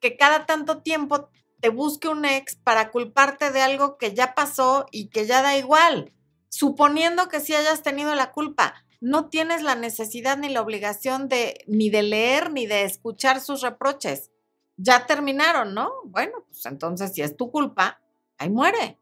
[0.00, 1.28] que cada tanto tiempo
[1.60, 5.54] te busque un ex para culparte de algo que ya pasó y que ya da
[5.58, 6.14] igual.
[6.48, 11.62] Suponiendo que sí hayas tenido la culpa, no tienes la necesidad ni la obligación de
[11.66, 14.30] ni de leer ni de escuchar sus reproches.
[14.78, 15.92] Ya terminaron, ¿no?
[16.06, 18.00] Bueno, pues entonces si es tu culpa,
[18.38, 18.98] ahí muere.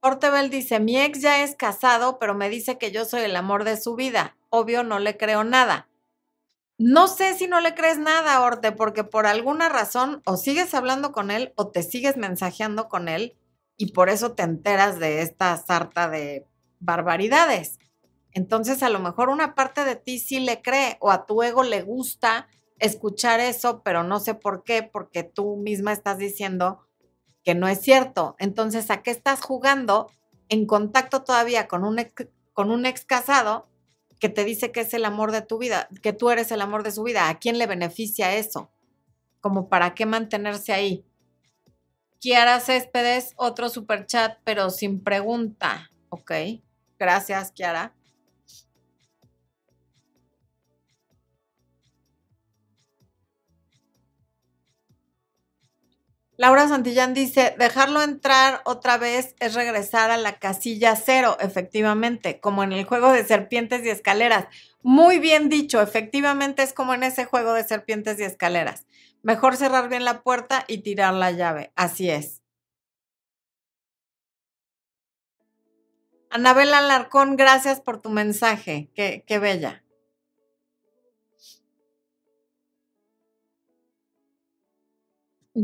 [0.00, 3.64] Ortebel dice, mi ex ya es casado, pero me dice que yo soy el amor
[3.64, 4.36] de su vida.
[4.50, 5.88] Obvio, no le creo nada.
[6.78, 11.10] No sé si no le crees nada, Orte, porque por alguna razón o sigues hablando
[11.10, 13.34] con él o te sigues mensajeando con él
[13.78, 16.46] y por eso te enteras de esta sarta de
[16.78, 17.78] barbaridades.
[18.32, 21.62] Entonces, a lo mejor una parte de ti sí le cree o a tu ego
[21.62, 22.46] le gusta
[22.78, 26.85] escuchar eso, pero no sé por qué, porque tú misma estás diciendo
[27.46, 28.34] que no es cierto.
[28.40, 30.10] Entonces, ¿a qué estás jugando
[30.48, 33.68] en contacto todavía con un, ex, con un ex casado
[34.18, 36.82] que te dice que es el amor de tu vida, que tú eres el amor
[36.82, 37.28] de su vida?
[37.28, 38.72] ¿A quién le beneficia eso?
[39.40, 41.06] Como para qué mantenerse ahí.
[42.18, 45.92] Kiara Céspedes, otro super chat, pero sin pregunta.
[46.08, 46.32] Ok,
[46.98, 47.95] gracias, Kiara.
[56.38, 62.62] Laura Santillán dice, dejarlo entrar otra vez es regresar a la casilla cero, efectivamente, como
[62.62, 64.46] en el juego de serpientes y escaleras.
[64.82, 68.86] Muy bien dicho, efectivamente es como en ese juego de serpientes y escaleras.
[69.22, 71.72] Mejor cerrar bien la puerta y tirar la llave.
[71.74, 72.42] Así es.
[76.28, 78.90] Anabel Alarcón, gracias por tu mensaje.
[78.94, 79.85] Qué, qué bella.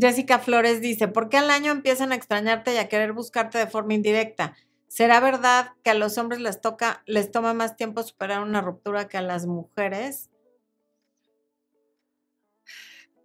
[0.00, 3.66] Jessica Flores dice, ¿por qué al año empiezan a extrañarte y a querer buscarte de
[3.66, 4.54] forma indirecta?
[4.88, 9.08] ¿Será verdad que a los hombres les toca, les toma más tiempo superar una ruptura
[9.08, 10.30] que a las mujeres?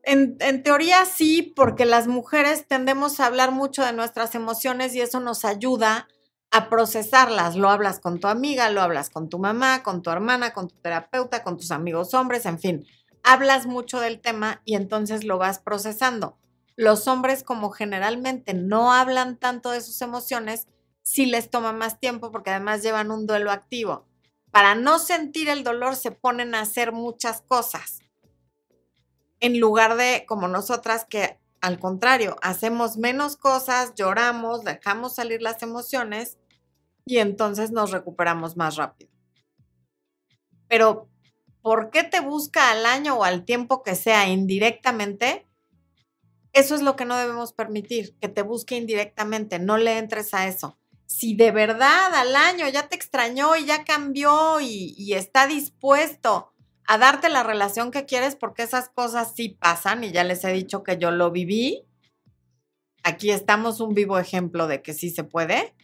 [0.04, 5.02] En, en, teoría sí, porque las mujeres tendemos a hablar mucho de nuestras emociones y
[5.02, 6.08] eso nos ayuda
[6.52, 7.56] a procesarlas.
[7.56, 10.76] Lo hablas con tu amiga, lo hablas con tu mamá, con tu hermana, con tu
[10.76, 12.86] terapeuta, con tus amigos hombres, en fin.
[13.24, 16.38] Hablas mucho del tema y entonces lo vas procesando
[16.78, 20.68] los hombres como generalmente no hablan tanto de sus emociones,
[21.02, 24.06] sí les toma más tiempo porque además llevan un duelo activo.
[24.52, 28.00] Para no sentir el dolor se ponen a hacer muchas cosas.
[29.40, 35.64] En lugar de como nosotras que al contrario, hacemos menos cosas, lloramos, dejamos salir las
[35.64, 36.38] emociones
[37.06, 39.12] y entonces nos recuperamos más rápido.
[40.68, 41.10] Pero,
[41.64, 45.47] ¿por qué te busca al año o al tiempo que sea indirectamente?
[46.58, 50.48] Eso es lo que no debemos permitir, que te busque indirectamente, no le entres a
[50.48, 50.80] eso.
[51.06, 56.52] Si de verdad al año ya te extrañó y ya cambió y, está dispuesto
[56.88, 60.52] a darte la relación que quieres, porque esas cosas sí pasan y ya les he
[60.52, 61.86] dicho que yo lo viví,
[63.04, 65.76] aquí estamos un vivo ejemplo de que sí se puede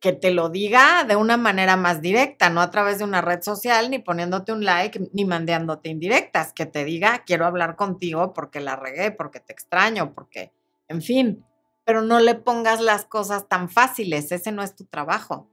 [0.00, 3.42] que te lo diga de una manera más directa, no a través de una red
[3.42, 8.60] social, ni poniéndote un like, ni mandándote indirectas, que te diga, quiero hablar contigo porque
[8.60, 10.52] la regué, porque te extraño, porque,
[10.86, 11.44] en fin,
[11.84, 15.50] pero no le pongas las cosas tan fáciles, ese no es tu trabajo.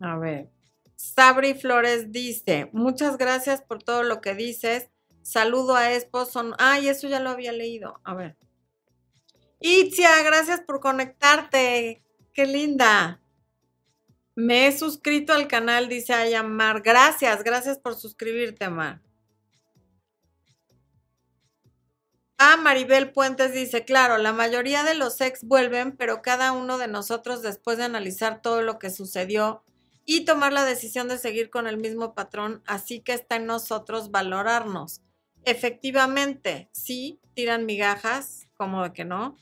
[0.00, 0.50] A ver,
[0.96, 4.90] Sabri Flores dice, muchas gracias por todo lo que dices,
[5.20, 8.38] saludo a Esposo, ay, eso ya lo había leído, a ver.
[9.60, 12.02] Itzia, gracias por conectarte.
[12.32, 13.20] Qué linda.
[14.34, 16.80] Me he suscrito al canal, dice Ayamar.
[16.80, 19.02] Gracias, gracias por suscribirte, Mar.
[22.38, 26.88] Ah, Maribel Puentes dice, claro, la mayoría de los ex vuelven, pero cada uno de
[26.88, 29.62] nosotros después de analizar todo lo que sucedió
[30.06, 34.10] y tomar la decisión de seguir con el mismo patrón, así que está en nosotros
[34.10, 35.02] valorarnos.
[35.44, 39.36] Efectivamente, sí, tiran migajas, como de que no,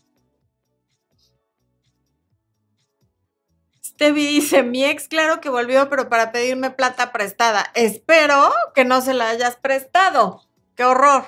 [3.98, 7.66] Tevi dice, mi ex claro que volvió, pero para pedirme plata prestada.
[7.74, 10.48] Espero que no se la hayas prestado.
[10.76, 11.24] Qué horror,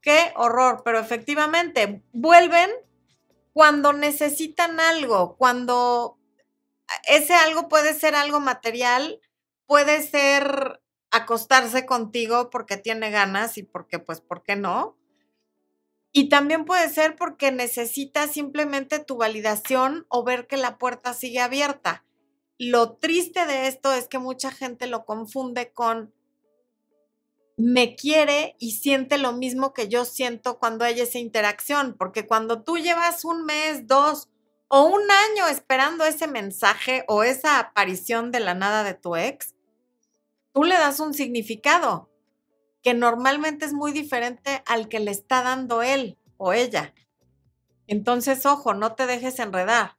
[0.00, 0.80] qué horror.
[0.82, 2.70] Pero efectivamente, vuelven
[3.52, 6.18] cuando necesitan algo, cuando
[7.06, 9.20] ese algo puede ser algo material,
[9.66, 10.80] puede ser
[11.10, 14.96] acostarse contigo porque tiene ganas y porque, pues, ¿por qué no?
[16.12, 21.40] Y también puede ser porque necesitas simplemente tu validación o ver que la puerta sigue
[21.40, 22.04] abierta.
[22.58, 26.12] Lo triste de esto es que mucha gente lo confunde con
[27.56, 32.62] me quiere y siente lo mismo que yo siento cuando hay esa interacción, porque cuando
[32.62, 34.28] tú llevas un mes, dos
[34.68, 39.54] o un año esperando ese mensaje o esa aparición de la nada de tu ex,
[40.52, 42.09] tú le das un significado
[42.82, 46.94] que normalmente es muy diferente al que le está dando él o ella.
[47.86, 49.96] Entonces, ojo, no te dejes enredar.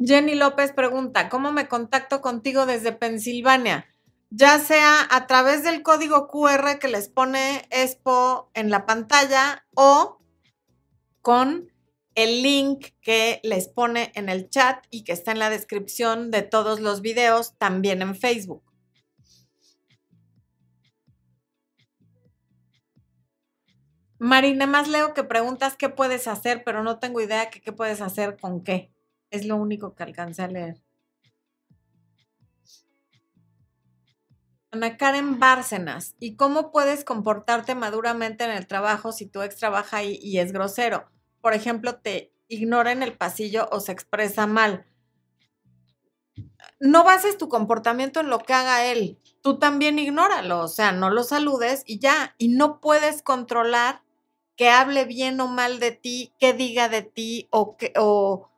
[0.00, 3.86] Jenny López pregunta, ¿cómo me contacto contigo desde Pensilvania?
[4.30, 10.20] Ya sea a través del código QR que les pone Expo en la pantalla o
[11.20, 11.72] con
[12.18, 16.42] el link que les pone en el chat y que está en la descripción de
[16.42, 18.64] todos los videos, también en Facebook.
[24.18, 28.00] Marina, más leo que preguntas qué puedes hacer, pero no tengo idea que qué puedes
[28.00, 28.92] hacer con qué.
[29.30, 30.82] Es lo único que alcancé a leer.
[34.72, 39.98] Ana Karen Bárcenas, ¿y cómo puedes comportarte maduramente en el trabajo si tu ex trabaja
[39.98, 41.08] ahí y es grosero?
[41.48, 44.84] Por ejemplo, te ignora en el pasillo o se expresa mal.
[46.78, 49.18] No bases tu comportamiento en lo que haga él.
[49.40, 52.34] Tú también ignóralo, o sea, no lo saludes y ya.
[52.36, 54.02] Y no puedes controlar
[54.56, 58.50] que hable bien o mal de ti, que diga de ti o, que, o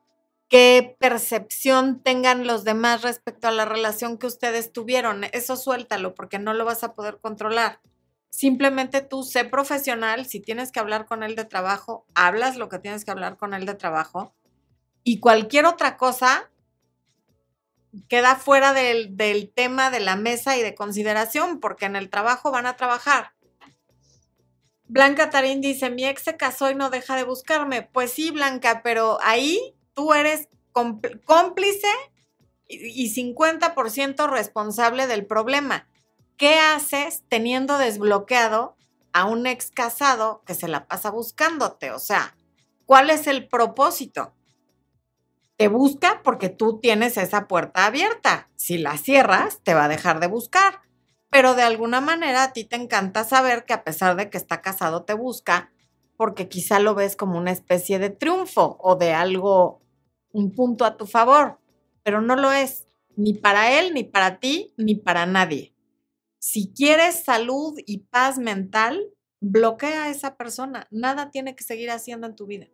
[0.49, 5.23] qué percepción tengan los demás respecto a la relación que ustedes tuvieron.
[5.31, 7.81] Eso suéltalo porque no lo vas a poder controlar.
[8.31, 12.79] Simplemente tú sé profesional, si tienes que hablar con él de trabajo, hablas lo que
[12.79, 14.35] tienes que hablar con él de trabajo
[15.03, 16.51] y cualquier otra cosa
[18.09, 22.51] queda fuera del, del, tema de la mesa y de consideración, porque en el trabajo
[22.53, 23.33] van a trabajar.
[24.87, 27.83] Blanca Tarín dice, mi ex se casó y no deja de buscarme.
[27.83, 30.49] Pues sí, Blanca, pero ahí tú eres
[31.25, 31.89] cómplice
[32.69, 35.89] y 50% responsable del problema.
[36.41, 38.75] ¿Qué haces teniendo desbloqueado
[39.13, 41.91] a un ex casado que se la pasa buscándote?
[41.91, 42.35] O sea,
[42.87, 44.33] ¿cuál es el propósito?
[45.59, 48.49] Te busca porque tú tienes esa puerta abierta.
[48.57, 50.81] Si la cierras, te va a dejar de buscar.
[51.29, 54.63] Pero de alguna manera a ti te encanta saber que a pesar de que está
[54.63, 55.71] casado, te busca
[56.17, 59.83] porque quizá lo ves como una especie de triunfo o de algo,
[60.33, 61.61] un punto a tu favor,
[62.03, 65.75] pero no lo es, ni para él, ni para ti, ni para nadie.
[66.41, 69.11] Si quieres salud y paz mental,
[69.41, 70.89] bloquea a esa persona.
[70.91, 72.67] Nada tiene que seguir haciendo en tu vida.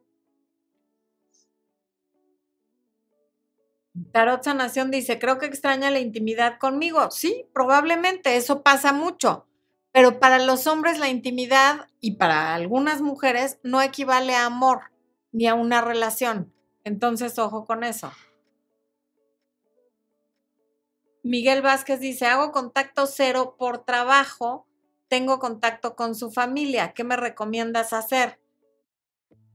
[4.12, 7.11] Tarot Sanación dice, creo que extraña la intimidad conmigo.
[7.11, 9.47] Sí, probablemente eso pasa mucho,
[9.91, 14.93] pero para los hombres la intimidad y para algunas mujeres no equivale a amor
[15.33, 16.53] ni a una relación.
[16.85, 18.12] Entonces, ojo con eso.
[21.27, 24.64] Miguel Vázquez dice, hago contacto cero por trabajo,
[25.09, 28.39] tengo contacto con su familia, ¿qué me recomiendas hacer?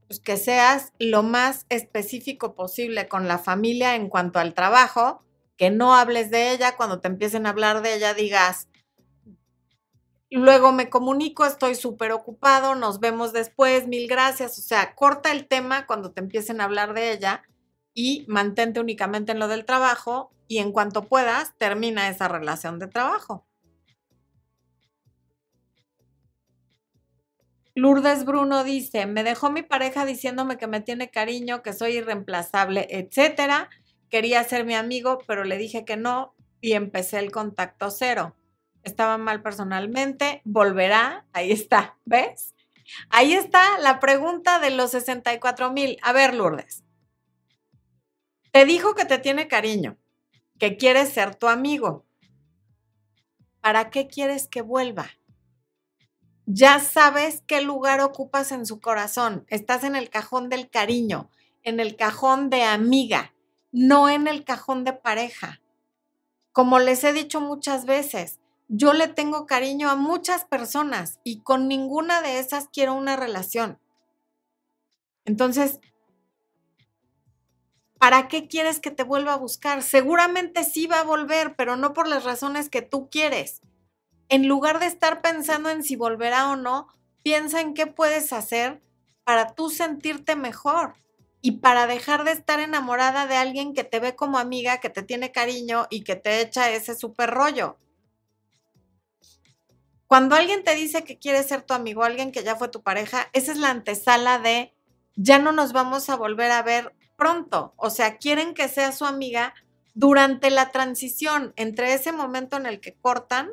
[0.06, 5.24] Pues que seas lo más específico posible con la familia en cuanto al trabajo,
[5.56, 8.68] que no hables de ella, cuando te empiecen a hablar de ella digas,
[10.28, 15.48] luego me comunico, estoy súper ocupado, nos vemos después, mil gracias, o sea, corta el
[15.48, 17.44] tema cuando te empiecen a hablar de ella
[17.94, 22.88] y mantente únicamente en lo del trabajo y en cuanto puedas, termina esa relación de
[22.88, 23.46] trabajo.
[27.74, 32.86] Lourdes Bruno dice, me dejó mi pareja diciéndome que me tiene cariño, que soy irreemplazable,
[32.90, 33.70] etcétera.
[34.10, 38.36] Quería ser mi amigo, pero le dije que no y empecé el contacto cero.
[38.82, 42.54] Estaba mal personalmente, volverá, ahí está, ¿ves?
[43.08, 45.98] Ahí está la pregunta de los 64 mil.
[46.02, 46.84] A ver, Lourdes,
[48.52, 49.96] te dijo que te tiene cariño,
[50.58, 52.04] que quiere ser tu amigo.
[53.60, 55.10] ¿Para qué quieres que vuelva?
[56.44, 59.46] Ya sabes qué lugar ocupas en su corazón.
[59.48, 61.30] Estás en el cajón del cariño,
[61.62, 63.32] en el cajón de amiga,
[63.70, 65.62] no en el cajón de pareja.
[66.52, 71.68] Como les he dicho muchas veces, yo le tengo cariño a muchas personas y con
[71.68, 73.78] ninguna de esas quiero una relación.
[75.24, 75.80] Entonces,
[78.02, 79.80] ¿para qué quieres que te vuelva a buscar?
[79.80, 83.60] Seguramente sí va a volver, pero no por las razones que tú quieres.
[84.28, 86.88] En lugar de estar pensando en si volverá o no,
[87.22, 88.82] piensa en qué puedes hacer
[89.22, 90.94] para tú sentirte mejor
[91.42, 95.04] y para dejar de estar enamorada de alguien que te ve como amiga, que te
[95.04, 97.78] tiene cariño y que te echa ese súper rollo.
[100.08, 103.30] Cuando alguien te dice que quiere ser tu amigo, alguien que ya fue tu pareja,
[103.32, 104.74] esa es la antesala de
[105.14, 107.74] ya no nos vamos a volver a ver pronto.
[107.76, 109.54] O sea, quieren que sea su amiga
[109.94, 113.50] durante la transición entre ese momento en el que cortan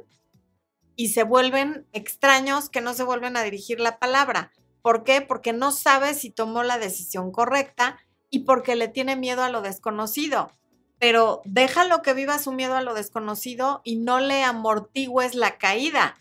[0.95, 4.51] y se vuelven extraños que no se vuelven a dirigir la palabra.
[4.81, 5.21] ¿Por qué?
[5.21, 7.97] Porque no sabe si tomó la decisión correcta
[8.29, 10.51] y porque le tiene miedo a lo desconocido.
[10.99, 16.15] Pero déjalo que viva su miedo a lo desconocido y no le amortigues la caída,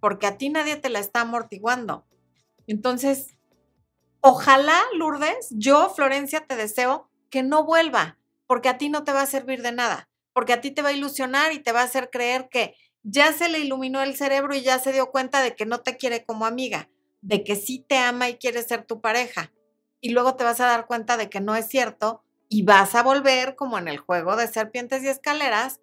[0.00, 2.04] porque a ti nadie te la está amortiguando.
[2.66, 3.33] Entonces,
[4.26, 8.16] Ojalá, Lourdes, yo, Florencia, te deseo que no vuelva,
[8.46, 10.88] porque a ti no te va a servir de nada, porque a ti te va
[10.88, 14.54] a ilusionar y te va a hacer creer que ya se le iluminó el cerebro
[14.54, 16.88] y ya se dio cuenta de que no te quiere como amiga,
[17.20, 19.52] de que sí te ama y quiere ser tu pareja.
[20.00, 23.02] Y luego te vas a dar cuenta de que no es cierto y vas a
[23.02, 25.82] volver, como en el juego de serpientes y escaleras,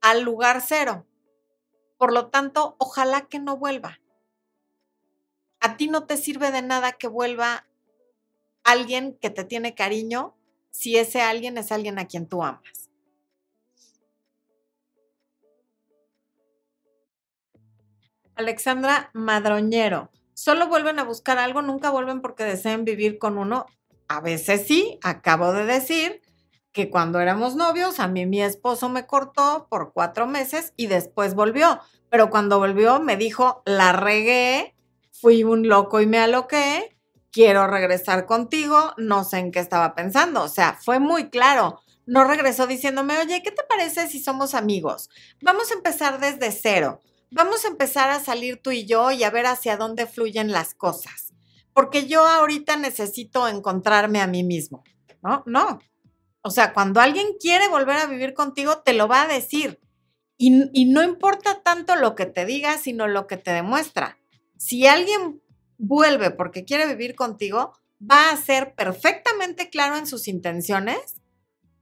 [0.00, 1.08] al lugar cero.
[1.98, 3.98] Por lo tanto, ojalá que no vuelva.
[5.58, 7.66] A ti no te sirve de nada que vuelva
[8.64, 10.34] alguien que te tiene cariño
[10.70, 12.90] si ese alguien es alguien a quien tú amas.
[18.40, 20.10] Alexandra Madroñero.
[20.32, 23.66] Solo vuelven a buscar algo, nunca vuelven porque deseen vivir con uno.
[24.08, 26.22] A veces sí, acabo de decir
[26.72, 31.34] que cuando éramos novios, a mí mi esposo me cortó por cuatro meses y después
[31.34, 31.80] volvió.
[32.08, 34.74] Pero cuando volvió me dijo, la regué,
[35.12, 36.89] fui un loco y me aloqué
[37.32, 40.42] quiero regresar contigo, no sé en qué estaba pensando.
[40.42, 41.80] O sea, fue muy claro.
[42.06, 45.08] No regresó diciéndome, oye, ¿qué te parece si somos amigos?
[45.42, 47.00] Vamos a empezar desde cero.
[47.30, 50.74] Vamos a empezar a salir tú y yo y a ver hacia dónde fluyen las
[50.74, 51.32] cosas.
[51.72, 54.82] Porque yo ahorita necesito encontrarme a mí mismo.
[55.22, 55.78] No, no.
[56.42, 59.78] O sea, cuando alguien quiere volver a vivir contigo, te lo va a decir.
[60.36, 64.18] Y, y no importa tanto lo que te diga, sino lo que te demuestra.
[64.56, 65.40] Si alguien
[65.80, 71.20] vuelve porque quiere vivir contigo, va a ser perfectamente claro en sus intenciones,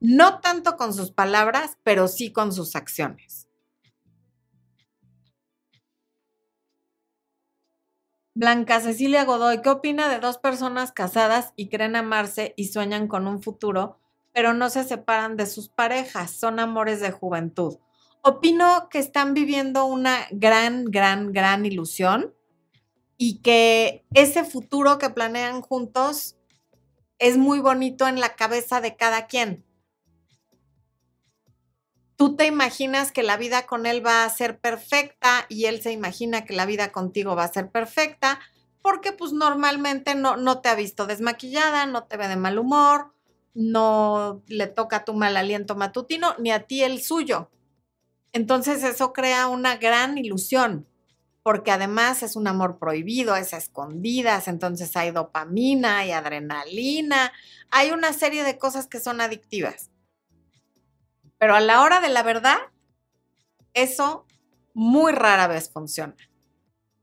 [0.01, 3.49] no tanto con sus palabras, pero sí con sus acciones.
[8.34, 13.26] Blanca Cecilia Godoy, ¿qué opina de dos personas casadas y creen amarse y sueñan con
[13.26, 13.99] un futuro,
[14.32, 16.30] pero no se separan de sus parejas?
[16.30, 17.78] Son amores de juventud.
[18.22, 22.32] Opino que están viviendo una gran, gran, gran ilusión
[23.19, 26.37] y que ese futuro que planean juntos
[27.19, 29.66] es muy bonito en la cabeza de cada quien.
[32.16, 35.93] Tú te imaginas que la vida con él va a ser perfecta y él se
[35.93, 38.41] imagina que la vida contigo va a ser perfecta
[38.83, 43.12] porque pues normalmente no, no te ha visto desmaquillada, no te ve de mal humor,
[43.55, 47.51] no le toca tu mal aliento matutino, ni a ti el suyo.
[48.33, 50.87] Entonces eso crea una gran ilusión
[51.49, 57.32] porque además es un amor prohibido, es a escondidas, entonces hay dopamina, hay adrenalina,
[57.70, 59.90] hay una serie de cosas que son adictivas.
[61.38, 62.59] Pero a la hora de la verdad,
[63.72, 64.26] eso
[64.74, 66.14] muy rara vez funciona.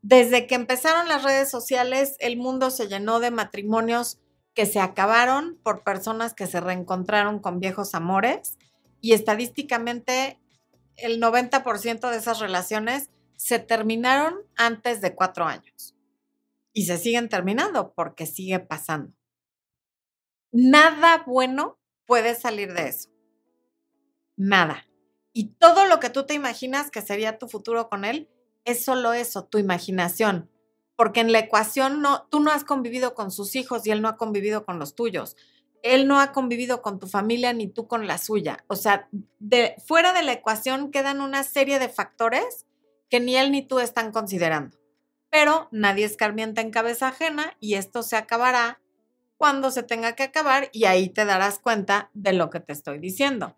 [0.03, 4.19] Desde que empezaron las redes sociales, el mundo se llenó de matrimonios
[4.53, 8.59] que se acabaron por personas que se reencontraron con viejos amores
[9.01, 10.39] y estadísticamente
[10.97, 15.95] el 90% de esas relaciones se terminaron antes de cuatro años
[16.73, 19.13] y se siguen terminando porque sigue pasando.
[20.51, 23.09] Nada bueno puede salir de eso.
[24.35, 24.85] Nada.
[25.33, 28.29] Y todo lo que tú te imaginas que sería tu futuro con él
[28.63, 30.49] es solo eso, tu imaginación.
[30.95, 34.07] Porque en la ecuación no, tú no has convivido con sus hijos y él no
[34.07, 35.35] ha convivido con los tuyos.
[35.81, 38.63] Él no ha convivido con tu familia ni tú con la suya.
[38.67, 39.07] O sea,
[39.39, 42.65] de, fuera de la ecuación quedan una serie de factores
[43.09, 44.77] que ni él ni tú están considerando.
[45.29, 48.81] Pero nadie escarmienta en cabeza ajena y esto se acabará
[49.37, 52.99] cuando se tenga que acabar y ahí te darás cuenta de lo que te estoy
[52.99, 53.57] diciendo.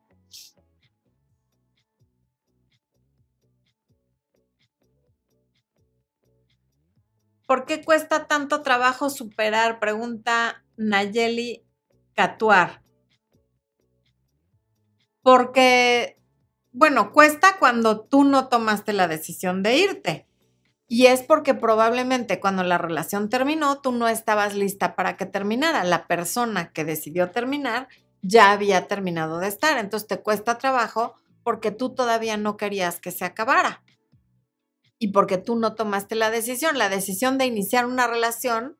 [7.45, 9.79] ¿Por qué cuesta tanto trabajo superar?
[9.79, 11.63] Pregunta Nayeli
[12.13, 12.83] Catuar.
[15.21, 16.19] Porque
[16.77, 20.27] bueno, cuesta cuando tú no tomaste la decisión de irte.
[20.87, 25.83] Y es porque probablemente cuando la relación terminó, tú no estabas lista para que terminara.
[25.83, 27.87] La persona que decidió terminar
[28.21, 29.79] ya había terminado de estar.
[29.79, 33.81] Entonces te cuesta trabajo porque tú todavía no querías que se acabara.
[34.99, 36.77] Y porque tú no tomaste la decisión.
[36.77, 38.77] La decisión de iniciar una relación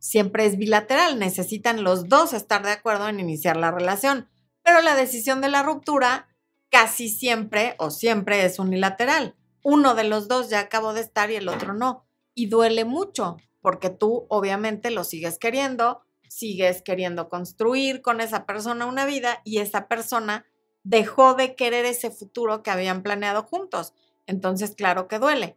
[0.00, 1.20] siempre es bilateral.
[1.20, 4.28] Necesitan los dos estar de acuerdo en iniciar la relación.
[4.64, 6.26] Pero la decisión de la ruptura
[6.70, 9.34] casi siempre o siempre es unilateral.
[9.62, 12.06] Uno de los dos ya acabó de estar y el otro no.
[12.34, 18.86] Y duele mucho porque tú obviamente lo sigues queriendo, sigues queriendo construir con esa persona
[18.86, 20.46] una vida y esa persona
[20.84, 23.94] dejó de querer ese futuro que habían planeado juntos.
[24.26, 25.56] Entonces, claro que duele.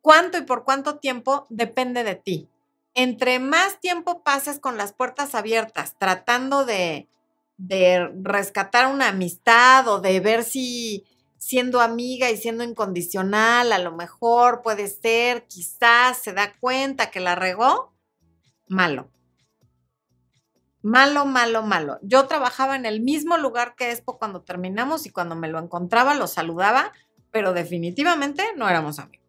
[0.00, 1.46] ¿Cuánto y por cuánto tiempo?
[1.48, 2.48] Depende de ti.
[2.94, 7.08] Entre más tiempo pases con las puertas abiertas, tratando de
[7.56, 11.04] de rescatar una amistad o de ver si
[11.38, 17.20] siendo amiga y siendo incondicional, a lo mejor puede ser, quizás se da cuenta que
[17.20, 17.92] la regó,
[18.66, 19.10] malo.
[20.80, 21.98] Malo, malo, malo.
[22.02, 26.14] Yo trabajaba en el mismo lugar que Expo cuando terminamos y cuando me lo encontraba
[26.14, 26.92] lo saludaba,
[27.30, 29.23] pero definitivamente no éramos amigos.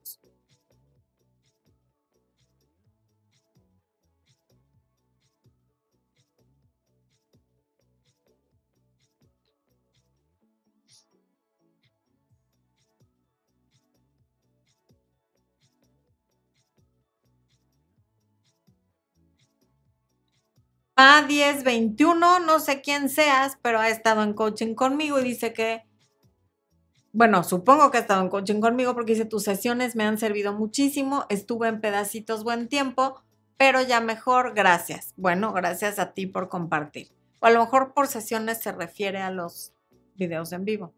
[20.96, 25.84] A1021, no sé quién seas, pero ha estado en coaching conmigo y dice que,
[27.12, 30.54] bueno, supongo que ha estado en coaching conmigo porque dice, tus sesiones me han servido
[30.54, 33.22] muchísimo, estuve en pedacitos buen tiempo,
[33.58, 35.14] pero ya mejor, gracias.
[35.18, 37.10] Bueno, gracias a ti por compartir.
[37.42, 39.74] O a lo mejor por sesiones se refiere a los
[40.16, 40.94] videos en vivo.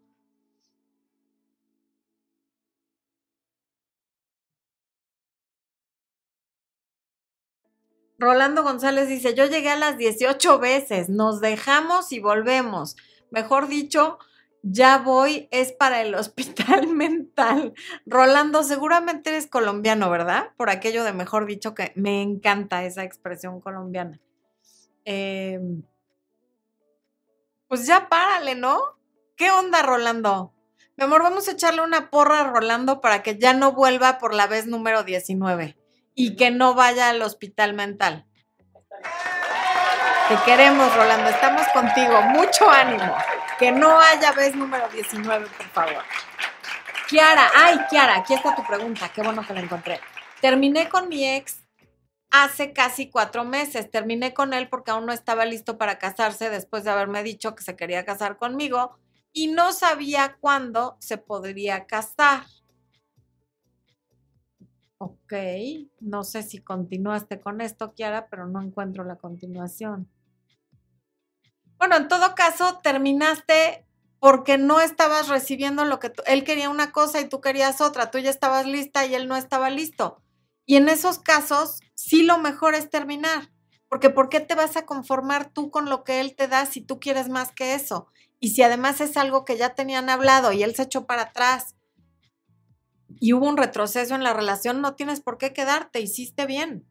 [8.20, 12.96] Rolando González dice, yo llegué a las 18 veces, nos dejamos y volvemos.
[13.30, 14.18] Mejor dicho,
[14.64, 17.74] ya voy, es para el hospital mental.
[18.08, 20.52] Rolando, seguramente eres colombiano, ¿verdad?
[20.58, 24.20] Por aquello de mejor dicho que me encanta esa expresión colombiana.
[25.06, 25.84] Em,
[27.68, 28.82] pues ya párale, ¿no?
[29.36, 30.54] ¿Qué onda, Rolando?
[30.98, 34.34] Mi amor, vamos a echarle una porra a Rolando para que ya no vuelva por
[34.34, 35.77] la vez número 19
[36.18, 38.26] y que no vaya al hospital mental.
[40.28, 42.20] Te queremos, Rolando, estamos contigo.
[42.24, 43.16] Mucho ánimo.
[43.60, 46.04] Que no haya vez número 19, por favor.
[47.08, 49.10] Kiara, ay, Kiara, aquí está tu pregunta.
[49.14, 50.02] Qué bueno que la encontré.
[50.42, 51.62] Terminé con mi ex
[52.32, 53.92] hace casi cuatro meses.
[53.92, 57.64] Terminé con él porque aún no estaba listo para casarse después de haberme dicho que
[57.64, 58.98] se quería casar conmigo
[59.34, 62.42] y no sabía cuándo se podría casar.
[65.00, 65.34] Ok,
[66.00, 70.10] no sé si continuaste con esto, Kiara, pero no encuentro la continuación.
[71.78, 73.86] Bueno, en todo caso, terminaste
[74.20, 78.18] porque no estabas recibiendo lo que él quería una cosa y tú querías otra, tú
[78.18, 80.24] ya estabas lista y él no estaba listo.
[80.66, 83.52] Y en esos casos, sí lo mejor es terminar,
[83.90, 86.82] porque ¿por qué te vas a conformar tú con lo que él te da si
[86.82, 88.08] tú quieres más que eso?
[88.40, 91.77] Y si además es algo que ya tenían hablado y él se echó para atrás
[93.20, 96.86] y hubo un retroceso en la relación, no tienes por qué quedarte, hiciste bien.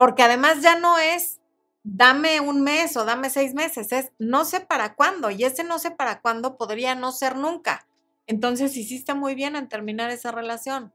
[0.00, 1.40] Porque además ya no es
[1.84, 5.78] dame un mes o dame seis meses, es no sé para cuándo y ese no
[5.78, 7.86] sé para cuándo podría no ser nunca.
[8.26, 10.92] Entonces hiciste muy bien en terminar esa relación.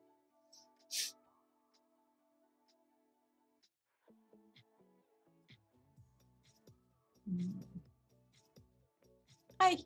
[9.59, 9.85] Ay.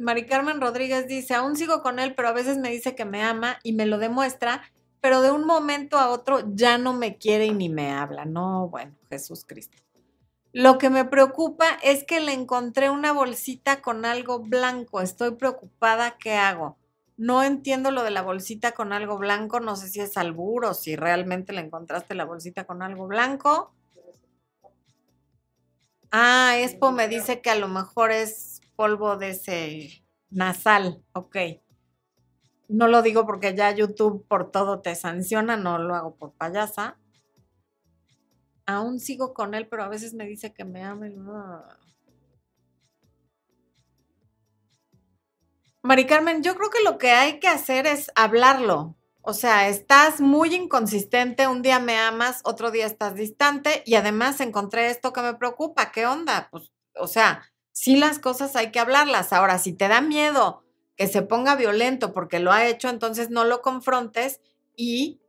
[0.00, 3.22] Mari Carmen Rodríguez dice, aún sigo con él, pero a veces me dice que me
[3.22, 4.62] ama y me lo demuestra,
[5.02, 8.24] pero de un momento a otro ya no me quiere y ni me habla.
[8.24, 9.76] No, bueno, Jesús Cristo.
[10.54, 15.02] Lo que me preocupa es que le encontré una bolsita con algo blanco.
[15.02, 16.78] Estoy preocupada, ¿qué hago?
[17.18, 20.72] No entiendo lo de la bolsita con algo blanco, no sé si es albur o
[20.72, 23.74] si realmente le encontraste la bolsita con algo blanco.
[26.10, 28.49] Ah, Expo me dice que a lo mejor es
[28.80, 31.36] polvo de ese nasal, ok.
[32.66, 36.98] No lo digo porque ya YouTube por todo te sanciona, no lo hago por payasa.
[38.64, 41.08] Aún sigo con él, pero a veces me dice que me ama.
[45.82, 48.96] Mari Carmen, yo creo que lo que hay que hacer es hablarlo.
[49.20, 54.40] O sea, estás muy inconsistente, un día me amas, otro día estás distante y además
[54.40, 55.92] encontré esto que me preocupa.
[55.92, 56.48] ¿Qué onda?
[56.50, 57.42] Pues, o sea,
[57.72, 59.32] sí las cosas hay que hablarlas.
[59.32, 60.64] Ahora, si te da miedo
[60.96, 64.40] que se ponga violento porque lo ha hecho, entonces no lo confrontes
[64.76, 65.20] y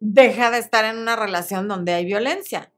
[0.00, 2.70] deja de estar en una relación donde hay violencia.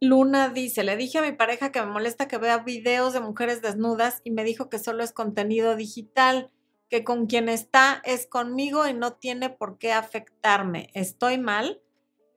[0.00, 3.60] Luna dice, le dije a mi pareja que me molesta que vea videos de mujeres
[3.62, 6.50] desnudas y me dijo que solo es contenido digital,
[6.88, 10.90] que con quien está es conmigo y no tiene por qué afectarme.
[10.94, 11.80] ¿Estoy mal?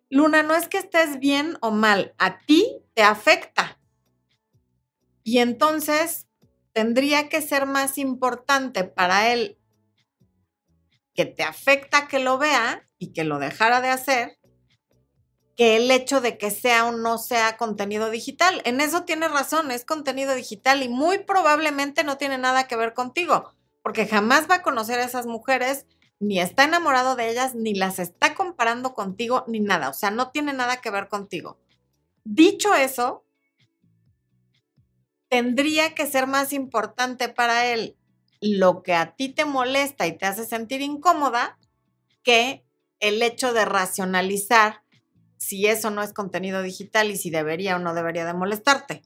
[0.10, 3.80] Luna, no es que estés bien o mal, a ti te afecta.
[5.24, 6.28] Y entonces
[6.74, 9.58] tendría que ser más importante para él
[11.14, 14.40] que te afecta que lo vea y que lo dejara de hacer
[15.56, 18.62] que el hecho de que sea o no sea contenido digital.
[18.66, 22.94] En eso tiene razón, es contenido digital y muy probablemente no tiene nada que ver
[22.94, 25.86] contigo, porque jamás va a conocer a esas mujeres,
[26.24, 29.90] ni está enamorado de ellas, ni las está comparando contigo, ni nada.
[29.90, 31.60] O sea, no tiene nada que ver contigo.
[32.24, 33.26] Dicho eso,
[35.30, 37.98] tendría que ser más importante para él
[38.40, 41.58] lo que a ti te molesta y te hace sentir incómoda
[42.24, 42.66] que
[43.00, 44.84] el hecho de racionalizar
[45.38, 49.02] si eso no es contenido digital y si debería o no debería de molestarte.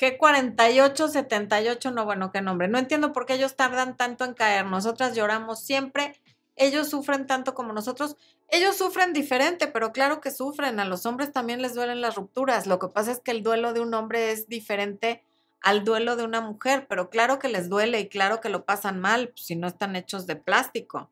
[0.00, 2.68] G4878, no, bueno, qué nombre.
[2.68, 4.66] No entiendo por qué ellos tardan tanto en caer.
[4.66, 6.12] Nosotras lloramos siempre.
[6.56, 8.16] Ellos sufren tanto como nosotros.
[8.48, 10.80] Ellos sufren diferente, pero claro que sufren.
[10.80, 12.66] A los hombres también les duelen las rupturas.
[12.66, 15.22] Lo que pasa es que el duelo de un hombre es diferente
[15.60, 19.00] al duelo de una mujer, pero claro que les duele y claro que lo pasan
[19.00, 21.10] mal si no están hechos de plástico.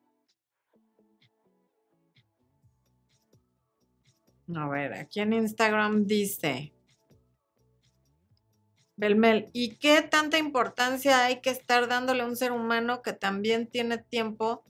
[4.55, 6.74] A ver, aquí en Instagram dice,
[8.97, 13.67] Belmel, ¿y qué tanta importancia hay que estar dándole a un ser humano que también
[13.67, 14.63] tiene tiempo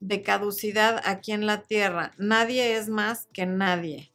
[0.00, 2.12] de caducidad aquí en la Tierra?
[2.18, 4.12] Nadie es más que nadie.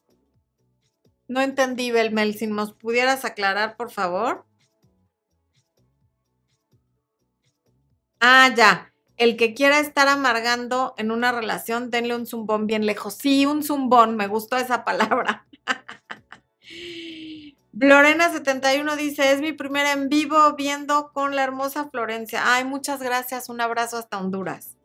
[1.28, 4.46] No entendí, Belmel, si nos pudieras aclarar, por favor.
[8.20, 8.92] Ah, ya.
[9.18, 13.16] El que quiera estar amargando en una relación, denle un zumbón bien lejos.
[13.16, 15.48] Sí, un zumbón, me gustó esa palabra.
[17.78, 22.42] Lorena71 dice, es mi primera en vivo viendo con la hermosa Florencia.
[22.56, 24.78] Ay, muchas gracias, un abrazo hasta Honduras.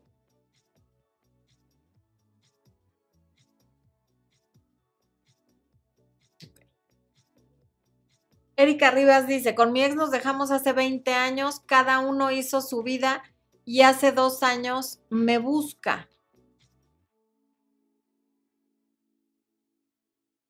[8.57, 12.83] Erika Rivas dice, con mi ex nos dejamos hace 20 años, cada uno hizo su
[12.83, 13.23] vida
[13.65, 16.09] y hace dos años me busca.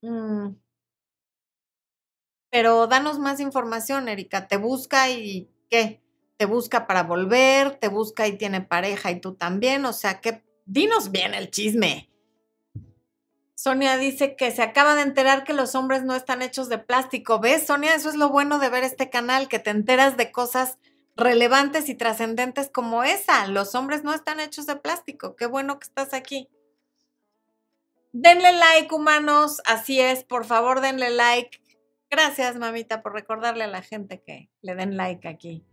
[0.03, 0.57] Mm.
[2.51, 4.49] Pero danos más información, Erika.
[4.49, 6.03] ¿Te busca y qué?
[6.37, 7.77] ¿Te busca para volver?
[7.77, 9.85] ¿Te busca y tiene pareja y tú también?
[9.85, 12.11] O sea, que dinos bien el chisme.
[13.55, 17.41] Sonia dice que se acaba de enterar que los hombres no están hechos de plástico.
[17.41, 17.95] ¿Ves, Sonia?
[17.95, 20.79] Eso es lo bueno de ver este canal, que te enteras de cosas
[21.15, 23.47] relevantes y trascendentes como esa.
[23.49, 25.37] Los hombres no están hechos de plástico.
[25.37, 26.49] Qué bueno que estás aquí.
[28.13, 29.61] Denle like, humanos.
[29.67, 31.60] Así es, por favor, denle like.
[32.11, 35.65] Gracias, mamita, por recordarle a la gente que le den like aquí.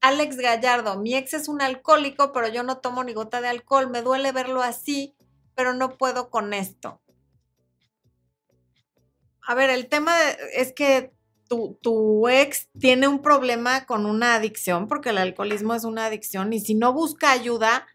[0.00, 3.90] Alex Gallardo, mi ex es un alcohólico, pero yo no tomo ni gota de alcohol.
[3.90, 5.14] Me duele verlo así,
[5.54, 7.00] pero no puedo con esto.
[9.46, 10.16] A ver, el tema
[10.54, 11.12] es que
[11.48, 16.52] tu, tu, ex tiene un problema con una adicción, porque el alcoholismo es una adicción,
[16.52, 17.86] y si no busca ayuda,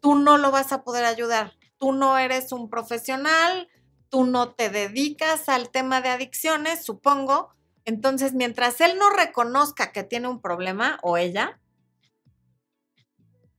[0.00, 1.52] tú no lo vas a poder ayudar.
[1.78, 3.68] Tú no eres un profesional,
[4.14, 7.52] tú no te dedicas al tema de adicciones, supongo,
[7.84, 11.58] entonces, mientras él no reconozca que tiene un problema o ella,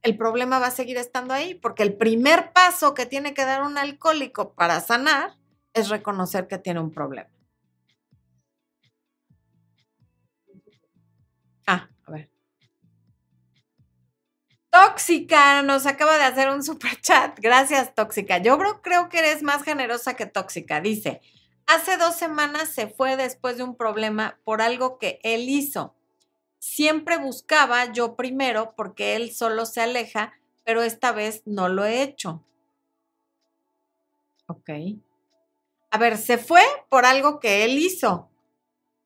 [0.01, 3.64] el problema va a seguir estando ahí, porque el primer paso que tiene que dar
[3.64, 5.36] un alcohólico para sanar
[5.74, 7.35] es reconocer que tiene un problema.
[14.76, 17.40] Tóxica nos acaba de hacer un super chat.
[17.40, 18.40] Gracias, Tóxica.
[18.40, 20.82] Yo creo que eres más generosa que Tóxica.
[20.82, 21.22] Dice,
[21.68, 25.96] Hace dos semanas se fue después de un problema por algo que él hizo.
[26.60, 32.04] Siempre buscaba yo primero porque él solo se aleja, pero esta vez no lo he
[32.04, 32.44] hecho.
[34.46, 34.70] Ok.
[35.90, 38.30] A ver, se fue por algo que él hizo.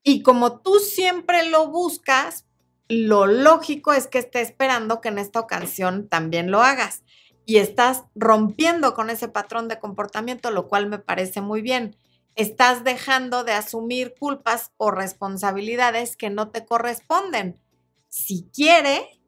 [0.03, 2.45] Y como tú siempre lo buscas,
[2.89, 7.03] lo lógico es que esté esperando que en esta ocasión también lo hagas.
[7.45, 11.95] Y estás rompiendo con ese patrón de comportamiento, lo cual me parece muy bien
[12.39, 17.59] estás dejando de asumir culpas o responsabilidades que no te corresponden.
[18.07, 19.21] Si quiere,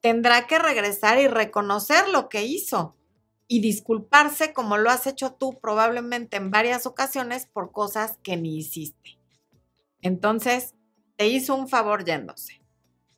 [0.00, 2.96] tendrá que regresar y reconocer lo que hizo
[3.46, 8.56] y disculparse como lo has hecho tú probablemente en varias ocasiones por cosas que ni
[8.56, 9.18] hiciste.
[10.00, 10.74] Entonces,
[11.16, 12.59] te hizo un favor yéndose.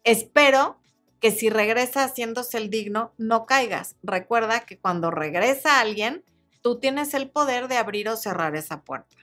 [0.04, 0.78] Espero
[1.20, 3.96] que si regresa haciéndose el digno, no caigas.
[4.02, 6.24] Recuerda que cuando regresa alguien,
[6.62, 9.16] Tú tienes el poder de abrir o cerrar esa puerta.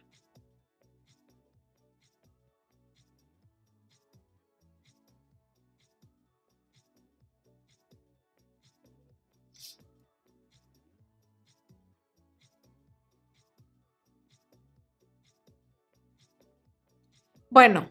[17.49, 17.89] Bueno,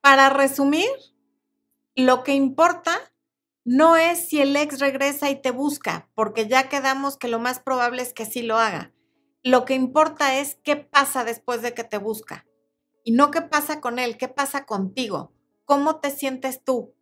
[0.00, 0.88] para resumir,
[1.94, 2.98] lo que importa
[3.64, 7.60] no es si el ex regresa y te busca, porque ya quedamos que lo más
[7.60, 8.92] probable es que sí lo haga.
[9.44, 12.46] Lo que importa es qué pasa después de que te busca.
[13.04, 15.32] Y no qué pasa con él, qué pasa contigo.
[15.64, 16.94] ¿Cómo te sientes tú?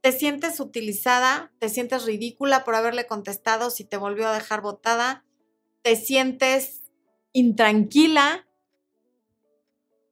[0.00, 1.52] ¿Te sientes utilizada?
[1.58, 5.24] ¿Te sientes ridícula por haberle contestado si te volvió a dejar botada?
[5.82, 6.82] ¿Te sientes
[7.32, 8.46] intranquila?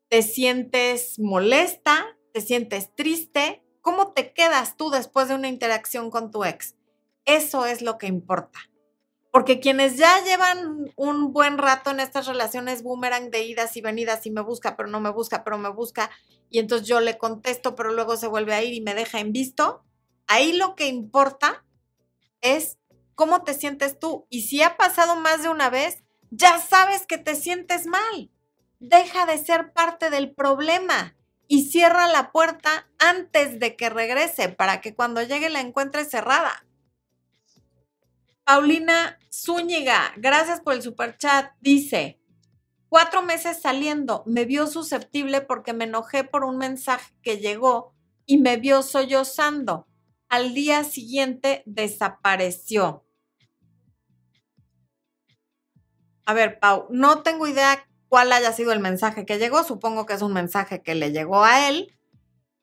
[0.08, 2.16] ¿Te sientes molesta?
[2.32, 3.62] ¿Te sientes triste?
[3.82, 6.76] ¿Cómo te quedas tú después de una interacción con tu ex?
[7.24, 8.60] Eso es lo que importa.
[9.32, 14.24] Porque quienes ya llevan un buen rato en estas relaciones boomerang de idas y venidas
[14.24, 16.10] y me busca, pero no me busca, pero me busca,
[16.48, 19.32] y entonces yo le contesto, pero luego se vuelve a ir y me deja en
[19.32, 19.82] visto,
[20.28, 21.64] ahí lo que importa
[22.40, 22.78] es
[23.16, 24.26] cómo te sientes tú.
[24.28, 28.30] Y si ha pasado más de una vez, ya sabes que te sientes mal.
[28.78, 31.16] Deja de ser parte del problema
[31.52, 36.64] y cierra la puerta antes de que regrese para que cuando llegue la encuentre cerrada.
[38.42, 41.52] Paulina Zúñiga, gracias por el super chat.
[41.60, 42.18] Dice,
[42.88, 47.92] cuatro meses saliendo, me vio susceptible porque me enojé por un mensaje que llegó
[48.24, 49.86] y me vio sollozando.
[50.30, 53.04] Al día siguiente desapareció.
[56.24, 59.64] A ver, Pau, no tengo idea cuál haya sido el mensaje que llegó.
[59.64, 61.96] Supongo que es un mensaje que le llegó a él.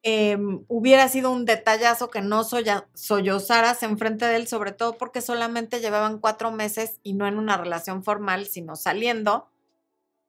[0.04, 5.80] Em, hubiera sido un detallazo que no sollozaras enfrente de él, sobre todo porque solamente
[5.80, 9.50] llevaban cuatro meses y no en una relación formal, sino saliendo.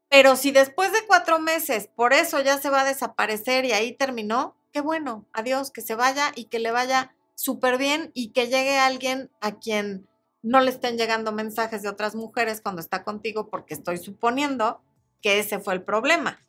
[0.08, 3.92] Pero si después de cuatro meses por eso ya se va a desaparecer y ahí
[3.92, 8.46] terminó, qué bueno, adiós, que se vaya y que le vaya súper bien y que
[8.46, 10.08] llegue alguien a quien
[10.40, 14.80] no le estén llegando mensajes de otras mujeres cuando está contigo, porque estoy suponiendo
[15.20, 16.44] que ese fue el problema.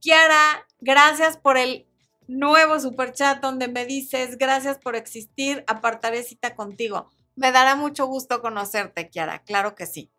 [0.00, 1.86] Kiara, gracias por el
[2.28, 7.10] nuevo super chat donde me dices, gracias por existir, apartaré cita contigo.
[7.34, 10.10] Me dará mucho gusto conocerte, Kiara, claro que sí.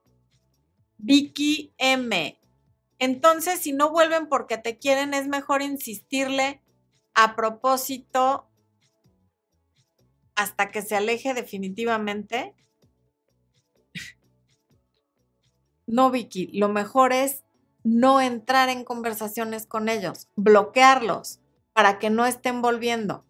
[0.98, 2.40] Vicky M.
[2.98, 6.62] Entonces, si no vuelven porque te quieren, es mejor insistirle
[7.14, 8.50] a propósito
[10.36, 12.56] hasta que se aleje definitivamente.
[15.92, 17.44] No, Vicky, lo mejor es
[17.90, 21.40] no entrar en conversaciones con ellos, bloquearlos
[21.74, 23.26] para que no estén volviendo.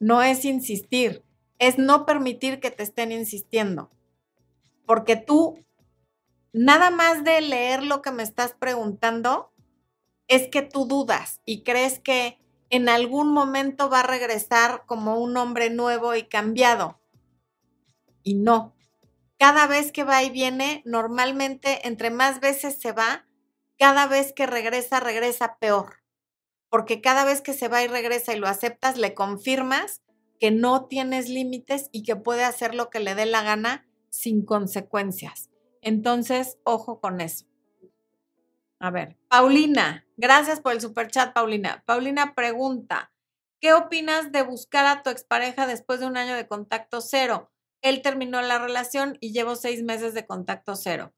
[0.00, 1.24] No es insistir,
[1.58, 3.90] es no permitir que te estén insistiendo.
[4.86, 5.64] Porque tú,
[6.52, 9.52] nada más de leer lo que me estás preguntando,
[10.26, 12.38] es que tú dudas y crees que
[12.70, 16.98] en algún momento va a regresar como un hombre nuevo y cambiado.
[18.24, 18.74] Y no.
[19.38, 23.25] Cada vez que va y viene, normalmente entre más veces se va,
[23.78, 26.02] cada vez que regresa, regresa peor.
[26.68, 30.02] Porque cada vez que se va y regresa y lo aceptas, le confirmas
[30.38, 34.44] que no tienes límites y que puede hacer lo que le dé la gana sin
[34.44, 35.50] consecuencias.
[35.80, 37.46] Entonces, ojo con eso.
[38.78, 41.82] A ver, Paulina, gracias por el super chat, Paulina.
[41.86, 43.12] Paulina pregunta,
[43.60, 47.50] ¿qué opinas de buscar a tu expareja después de un año de contacto cero?
[47.80, 51.14] Él terminó la relación y llevo seis meses de contacto cero.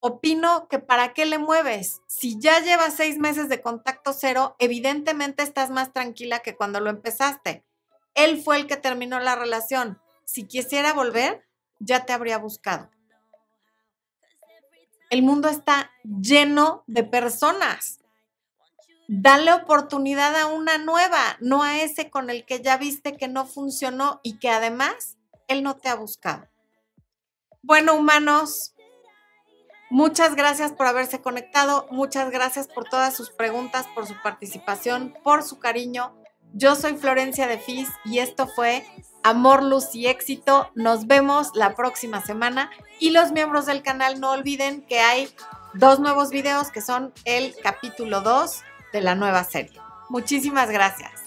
[0.00, 2.00] Opino que para qué le mueves.
[2.06, 6.90] Si ya llevas seis meses de contacto cero, evidentemente estás más tranquila que cuando lo
[6.90, 7.64] empezaste.
[8.14, 10.00] Él fue el que terminó la relación.
[10.24, 11.46] Si quisiera volver,
[11.78, 12.90] ya te habría buscado
[15.10, 17.98] el mundo está lleno de personas.
[19.08, 23.44] Dale oportunidad a una nueva, no a ese con el que ya viste que no
[23.44, 26.48] funcionó y que además él no te ha buscado.
[27.60, 28.72] Bueno, humanos,
[29.90, 35.42] muchas gracias por haberse conectado, muchas gracias por todas sus preguntas, por su participación, por
[35.42, 36.14] su cariño.
[36.52, 38.84] Yo soy Florencia de Fis y esto fue
[39.22, 40.70] amor, luz y éxito.
[40.74, 45.28] Nos vemos la próxima semana y los miembros del canal no olviden que hay
[45.74, 48.62] dos nuevos videos que son el capítulo 2
[48.92, 49.80] de la nueva serie.
[50.08, 51.19] Muchísimas gracias.